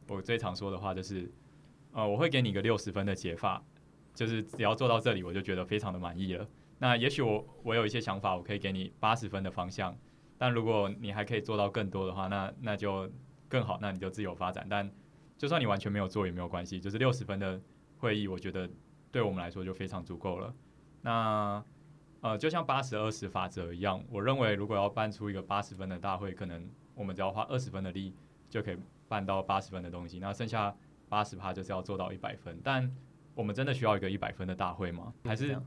[0.09, 1.31] 我最常说的话就是，
[1.93, 3.63] 呃，我会给你一个六十分的解法，
[4.13, 6.47] 就是只要做到这里，我就觉得非常的满意了。
[6.79, 9.95] 那也许我我有一些想法，我可以给你八十分的方向，
[10.37, 13.09] 但如果你还可以做到更多的话，那那就
[13.47, 14.65] 更好，那你就自由发展。
[14.69, 14.89] 但
[15.37, 17.59] 就算你完全没有做也没有关系，就是六十分的
[17.97, 18.69] 会议，我觉得
[19.11, 20.53] 对我们来说就非常足够了。
[21.01, 21.63] 那。
[22.23, 28.15] 呃，就像八十二十法则一样，我认为如果要办出一个八十分的大会，可能我们只要花二十分的力
[28.49, 28.77] 就可以
[29.09, 30.73] 办到八十分的东西，那剩下
[31.09, 32.57] 八十趴就是要做到一百分。
[32.63, 32.89] 但
[33.35, 35.13] 我们真的需要一个一百分的大会吗？
[35.23, 35.57] 还是，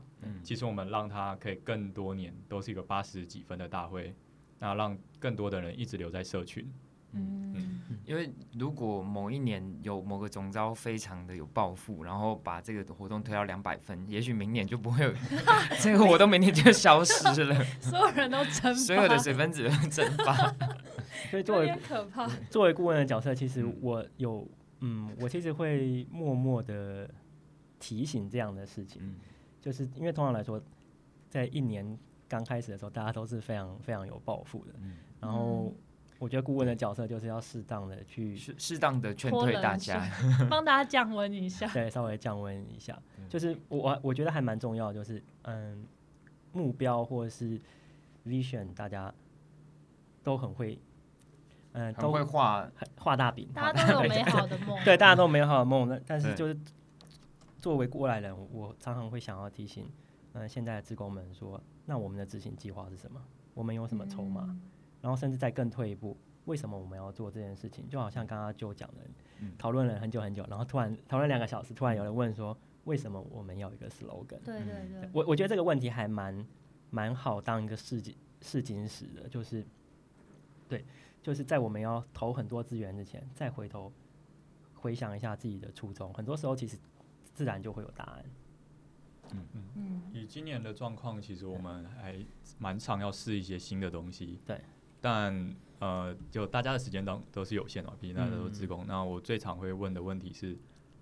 [0.43, 4.13] 其实我们让它可以更多年都是一个八十几分的大会，
[4.59, 6.69] 那让更多的人一直留在社群。
[7.13, 15.13] 嗯，因为如果某一年有某个总招非常的有抱负，然后把这个活动推到两百分，也许明年就不会有
[15.81, 20.53] 这个活动，明年就消失了， 所有人都蒸发，所有的水分子都蒸发。
[21.31, 24.47] 所以作为可怕，作为顾问的角色，其实我有，
[24.81, 27.09] 嗯，我其实会默默的
[27.79, 29.15] 提醒这样的事情，
[29.61, 30.61] 就是因为通常来说，
[31.29, 31.97] 在一年
[32.27, 34.73] 刚开始的时候，大家都是非常非常有抱负的，
[35.19, 35.73] 然后。
[36.19, 40.03] 我觉得顾问的角色就是要适当的去适适当的劝退大家，
[40.49, 41.67] 帮大家降温一下。
[41.71, 42.99] 对，稍微降温一下。
[43.29, 45.85] 就是我我觉得还蛮重要，就是嗯，
[46.53, 47.61] 目标或者是
[48.25, 49.13] vision，大家
[50.23, 50.79] 都很会
[51.73, 52.67] 嗯，都会画
[52.97, 55.87] 画大饼，大家都有美好的梦， 对，大家都有美好的梦。
[55.87, 56.57] 但但是就是
[57.67, 59.91] 作为过来人，我常常会想要提醒，
[60.31, 63.21] 嗯，现在的职工们说，那我们的执行计划是什么？
[63.53, 64.57] 我们有什么筹码？
[65.01, 66.15] 然后甚至再更退一步，
[66.45, 67.85] 为什么我们要做这件事情？
[67.89, 69.01] 就好像刚刚就讲的，
[69.57, 74.39] 讨论了很久很久，然后突然讨论两个小时，突然有人问说，为什么我们要一个 slogan？
[74.45, 76.47] 对对对，我我觉得这个问题还蛮
[76.89, 79.67] 蛮好当一个试金试金石的，就是
[80.69, 80.85] 对。
[81.21, 83.91] 就是在我们要投很多资源之前，再回头
[84.73, 86.77] 回想一下自己的初衷，很多时候其实
[87.37, 88.25] 自然就会有答案。
[89.31, 90.01] 嗯嗯嗯。
[90.11, 92.25] 以今年的状况，其实我们还
[92.57, 94.39] 蛮常要试一些新的东西。
[94.43, 94.59] 对。
[94.99, 98.83] 但呃，就大家的时间都都是有限的，毕竟大家都是职工。
[98.87, 100.57] 那我最常会问的问题是：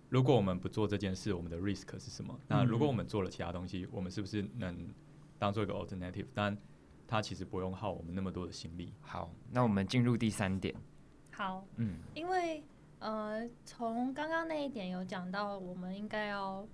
[0.09, 2.37] 如果我们不做这件事，我们的 risk 是什么？
[2.49, 4.93] 那如果我们做了其他东西，我们是不是能
[5.39, 6.27] 当做一个 alternative？
[6.33, 6.57] 但
[7.07, 8.93] 它其实不用耗我们那么多的心力。
[8.99, 10.75] 好，那我们进入第三点。
[11.31, 12.61] 好，嗯，因为
[12.99, 16.67] 呃，从刚刚那一点有讲到，我们应该要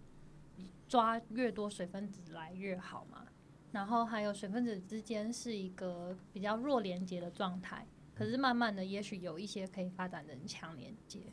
[0.88, 3.26] 抓越多水分子来越好嘛。
[3.72, 11.32] 然后还有水分子之间是一个比较弱连接的状态，可是慢慢的，也许有一些可以发展成强连接。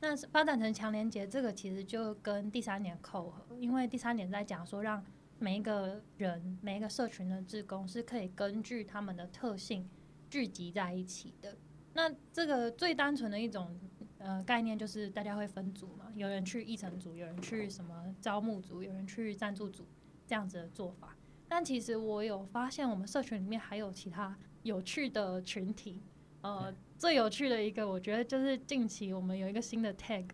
[0.00, 5.04] 那发展成强连接，这个其实就跟第三点扣合，因为第三点在讲说让。
[5.42, 9.88] 每一个人，每一个社群的职工是可以根据他们的特性
[10.28, 11.56] 聚集在一起的。
[11.94, 13.74] 那这个最单纯的一种
[14.20, 19.84] 呃概念就是大家会分组嘛，有人去议程组，有人去什么招募组，有人去赞助组
[20.26, 21.16] 这样子的做法。
[21.48, 26.00] 但其实我有发现，我们社群里面还有其他有趣的群体。
[26.42, 30.26] 呃，最有趣的一个，我觉得就是近期我们有一个新的 tag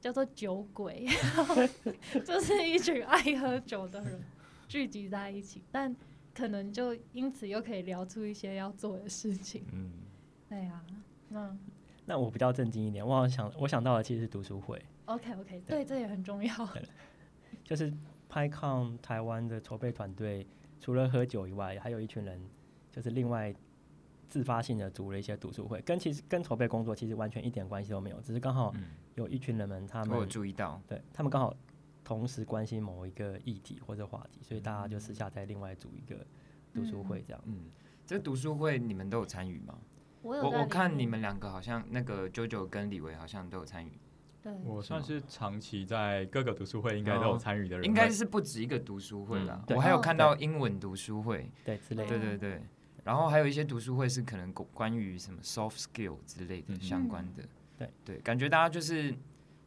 [0.00, 1.06] 叫做“酒鬼”，
[2.24, 4.22] 就是一群爱喝酒的人。
[4.68, 5.96] 聚集在一起，但
[6.34, 9.64] 可能就因此又可以聊出一些要做的事情。
[9.72, 9.90] 嗯，
[10.46, 10.84] 对啊，
[11.30, 11.56] 那
[12.08, 14.82] 那我比较震惊一点，我好像想我想到的其实是读书会。
[15.04, 16.68] OK OK，对，这也很重要。
[17.62, 17.92] 就是
[18.30, 20.46] 拍抗台湾的筹备团队，
[20.80, 22.40] 除了喝酒以外，还有一群人，
[22.90, 23.54] 就是另外
[24.26, 28.74] 自发性的组了一些读书会，跟其实跟筹备工作其实完全一点关系都没有，只是刚好
[29.14, 31.54] 有一群人们他们我注意到，对他们刚好。
[32.04, 36.26] 同时关心某一个议题或者话题，所以大家就私下再另外组一个
[36.72, 37.42] 读书会，这样。
[37.44, 37.64] 嗯，
[38.06, 39.78] 这读书会你们都有参与吗？
[40.22, 43.98] 我我看你们两个好像那个 JoJo 跟李维好像都有参与。
[44.42, 47.84] 对，我算是长期在各个读书会应该都有参与的人。
[47.84, 52.08] 应该是不止一个读书会啦，我还有看到英文读书会，对之类的。
[52.08, 52.62] 对对对，
[53.04, 57.42] 然后还有一些读书会是可能关于什么 soft skill 之类的相关的。
[57.76, 59.14] 对对，感觉大家就是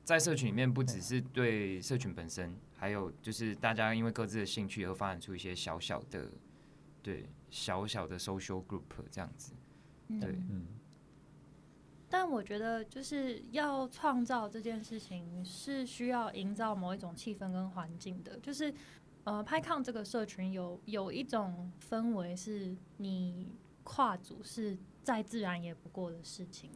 [0.03, 2.55] 在社群里面，不只是对社群本身。
[2.77, 6.31] 还有就是大家因为各自的兴趣而发展出一些小小的，
[7.03, 8.81] 对小小的 social group
[9.11, 9.53] 这样子，
[10.19, 10.65] 对，嗯。
[12.09, 18.73] 但我觉得就是要创造这件事情是需要营造某一种气氛跟环境的，就是
[19.23, 23.47] 呃，拍抗这个社群有有一种氛围是你
[23.83, 26.69] 跨组是再自然也不过的事情，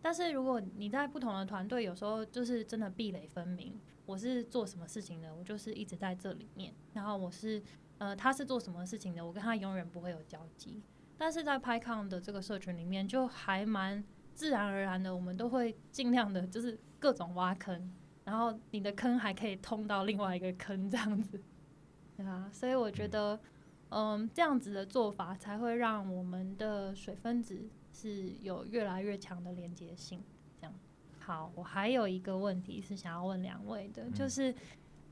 [0.00, 3.78] 但是如果你在不同的团队，有时候就是真的壁垒分明。
[4.06, 6.72] 我是做什么事情的，我就是一直在这里面。
[6.92, 7.60] 然后我是，
[7.98, 10.80] 呃，他是做什么事情的，我跟他永远不会有交集。
[11.18, 14.04] 但是在拍抗的这个社群里面，就还蛮
[14.34, 17.92] 自然而然的，我们都会尽量的，就是各种挖坑，
[18.24, 21.40] 然后你的坑还可以通到另外一个坑这样子，
[22.16, 22.48] 对啊。
[22.52, 23.40] 所以我觉得，
[23.88, 30.22] 嗯，这样子的做法才会让我们的水分子是有越来越强的连接性。
[30.60, 30.74] 这样
[31.18, 34.54] 好，我还有一个问题是想要问两位的，就是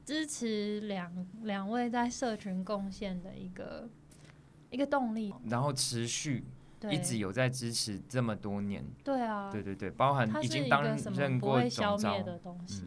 [0.04, 3.88] 支持两两位在社群贡献的一个
[4.74, 6.44] 一个动力，然后持续
[6.90, 8.84] 一直有在支持这么多年。
[9.04, 12.20] 对啊，对对对，包含已经担任过总召。
[12.22, 12.84] 的东西。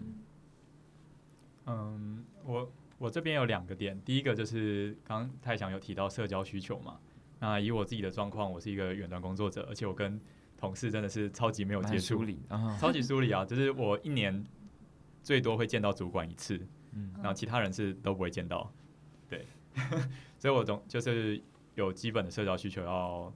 [1.65, 6.99] 嗯，我我这边有两个点，第一个就是刚太想有提到社交需求嘛，
[7.39, 10.19] 那以我自己的状况，我是一个远端工作者，而且我跟
[10.57, 12.25] 同事真的是超级没有接触，
[12.79, 13.45] 超级疏离啊！
[13.45, 14.43] 就是我一年
[15.23, 16.59] 最多会见到主管一次，
[16.93, 18.71] 嗯，然后其他人是都不会见到，
[19.29, 19.45] 对，
[20.39, 21.41] 所以我总就是
[21.77, 23.33] 有基本的社交需求要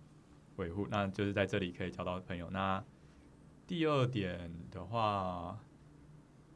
[0.57, 2.49] 维护，那就是在这里可以交到朋友。
[2.49, 2.83] 那
[3.65, 5.57] 第二点的话，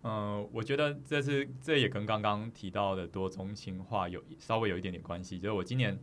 [0.04, 5.98] 嗯，我觉得这是这也跟刚刚提到的多中心化有稍微有一点点关系，就是我今年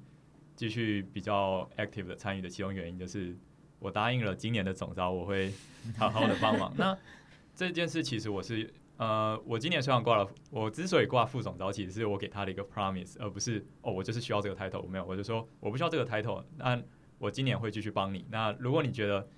[0.57, 3.37] 继续比较 active 的参与的其中原因就是。
[3.85, 5.53] 我答应了今年的总招，我会
[5.99, 6.72] 好好的帮忙。
[6.78, 6.97] 那
[7.53, 8.72] 这件事其实我是
[9.03, 14.86] 呃，我今年虽然挂了，我之所以挂副总招，其实是我给他的一个 promise，而不是哦，我就是需要这个 title。
[14.86, 16.80] 没有，我就说我不需要这个 title，那
[17.18, 18.24] 我今年会继续帮你。
[18.30, 19.28] 那如果你觉得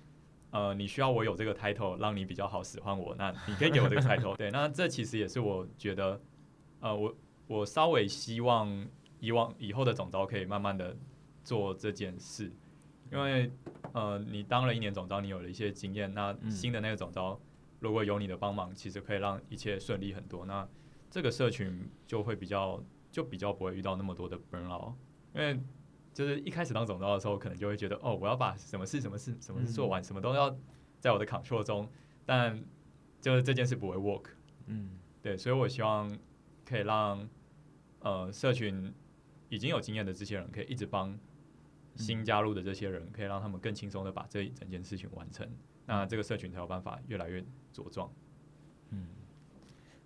[0.51, 4.35] 呃，你需要我有这个 title 让你比较好使唤我，那你可以给我这个 title。
[4.37, 6.21] 对，那这其实也是我觉得，
[6.81, 7.15] 呃，我
[7.47, 8.87] 我稍微希望
[9.19, 10.95] 以往以后的总招可以慢慢的
[11.43, 12.51] 做这件事，
[13.11, 13.51] 因为
[13.93, 17.39] 呃，你当了一年总招，你有了一些经验，那新的那个总招
[17.79, 20.45] 如果有你的帮忙，其实可以让一切顺利很多。
[20.45, 20.67] 那
[21.09, 24.93] 这个社群就会比较就比较不会遇到那么多的 burn out，
[25.33, 25.59] 因为。
[26.15, 30.49] 就是一开始当总招的时候，可能就会觉得哦，我要把什么事、什么事、什么事做完，什么都要
[30.97, 31.89] 在我的 control 中，
[32.25, 32.63] 但
[33.19, 34.27] 就是这件事不会 work。
[34.67, 36.09] 嗯，对，所以我希望
[36.63, 37.27] 可以让
[37.99, 38.93] 呃社群
[39.49, 41.19] 已经有经验的这些人，可以一直帮
[41.97, 45.45] 新加入的这些人，可以让他们更轻松的把这一整件事情完成，
[45.85, 48.11] 那这个社群才有办法越来越茁壮。
[48.89, 49.07] 嗯，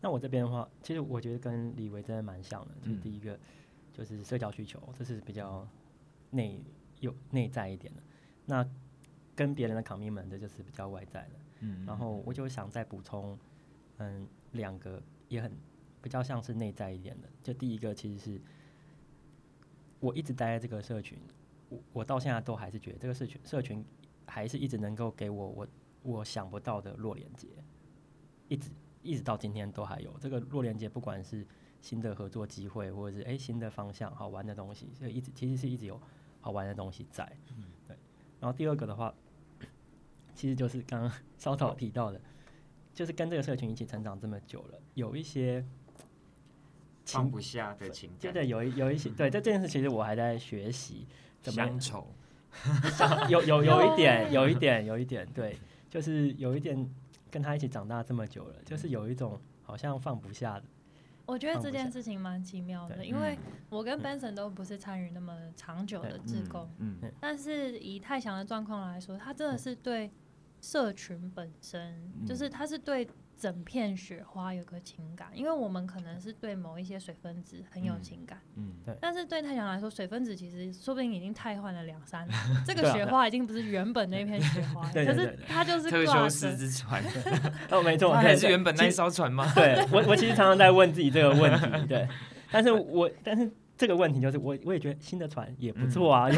[0.01, 3.39] 那我这边的话，其实我觉得跟李维真的蛮像的，就是第一个
[3.93, 5.67] 就是社交需求，这是比较。
[6.31, 6.61] 内
[6.99, 8.03] 有内在一点的，
[8.45, 8.63] 那
[9.35, 11.31] 跟别人的 commitment 的就是比较外在的。
[11.61, 13.35] 嗯，然后我就想再补充，
[13.97, 15.51] 嗯，两个也很
[16.03, 17.27] 比较像是内在一点的。
[17.41, 18.41] 就第一个其实是，
[19.99, 21.17] 我一直待在这个社群，
[21.69, 23.83] 我我到现在都还是觉得这个社群社群
[24.29, 25.67] 还是一直能够给我我
[26.03, 27.47] 我想不到的弱连接，
[28.47, 28.69] 一直
[29.01, 31.45] 一直到今天都还有这个弱连接，不管是
[31.81, 35.99] 新的合作机会，或者是哎新的方向好玩的东西，所以一直其实是一直有。
[36.41, 37.97] 好玩的东西在，嗯对。
[38.39, 39.13] 然后第二个的话，
[40.33, 42.21] 其实就是刚刚 稍早提到的，
[42.93, 45.65] 就是跟这个社群一起成长这么久了，有一些
[47.05, 48.31] 放不下的情感。
[48.31, 51.05] 对，有一有一些 对，这件事其实我还在学习。
[51.43, 52.07] 乡愁。
[53.29, 55.57] 有有有一点，有一点，有一点，对，
[55.89, 56.89] 就是有一点
[57.29, 60.63] 跟他一起长大这么久了，就是有一种好像放不下的。
[61.25, 63.37] 我觉得这件事情蛮奇妙的，因为
[63.69, 66.69] 我跟 Benson 都不是参与那么长久的志工，
[67.19, 70.09] 但是以太祥的状况来说，他真的是对
[70.59, 73.07] 社群本身，就是他是对。
[73.39, 78.93] 整片雪花有个情感，因为我们可能是对某一些水分子很有情感，嗯，对。
[78.99, 82.27] 但是对太阳来说，水分子其实说不定已经太换了两三，
[82.67, 87.01] 这个雪花已经不是原本那片雪花， 可是它就是特修斯之船。
[87.71, 89.49] 哦，没错，还是原本那一艘船吗？
[89.55, 92.05] 对我，我其实常常在问自己这个问题，对。
[92.51, 96.29] 但是我，但是这个问题就是，我我也觉得新的船也不错啊，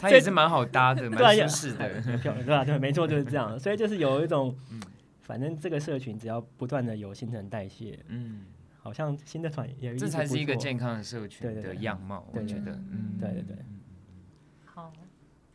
[0.00, 1.88] 它也是蛮好搭的，蛮舒适的，
[2.22, 2.64] 对吧？
[2.64, 3.58] 对，没错，就是这样。
[3.58, 4.56] 所以就是有一种。
[5.28, 8.46] 反正这个社群只要不断的有新陈代谢，嗯，
[8.80, 13.56] 好像新的团也这才是一个健康的社群的样貌，我觉得，嗯，对对对，
[14.64, 14.90] 好，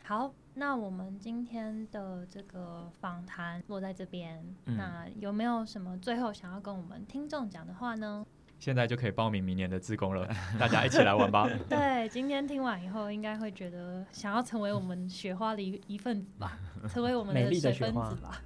[0.03, 8.23] 好，那我们今天的这个访谈落在这边，那有没有什么最后想要跟我们听众讲的话呢？
[8.59, 11.49] 现在就可以报名明年的自工了， 大家一起来玩吧。
[11.67, 18.39] 对，今天听完以后，应该会觉得想要成为我们雪花的一一份子吧，成为我们的水分子吧。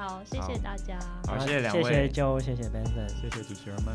[0.00, 0.98] 好，谢谢大家。
[1.26, 1.82] 好，谢谢两位。
[1.82, 3.94] 谢谢 Jo，谢谢 Benson，谢谢主持人们。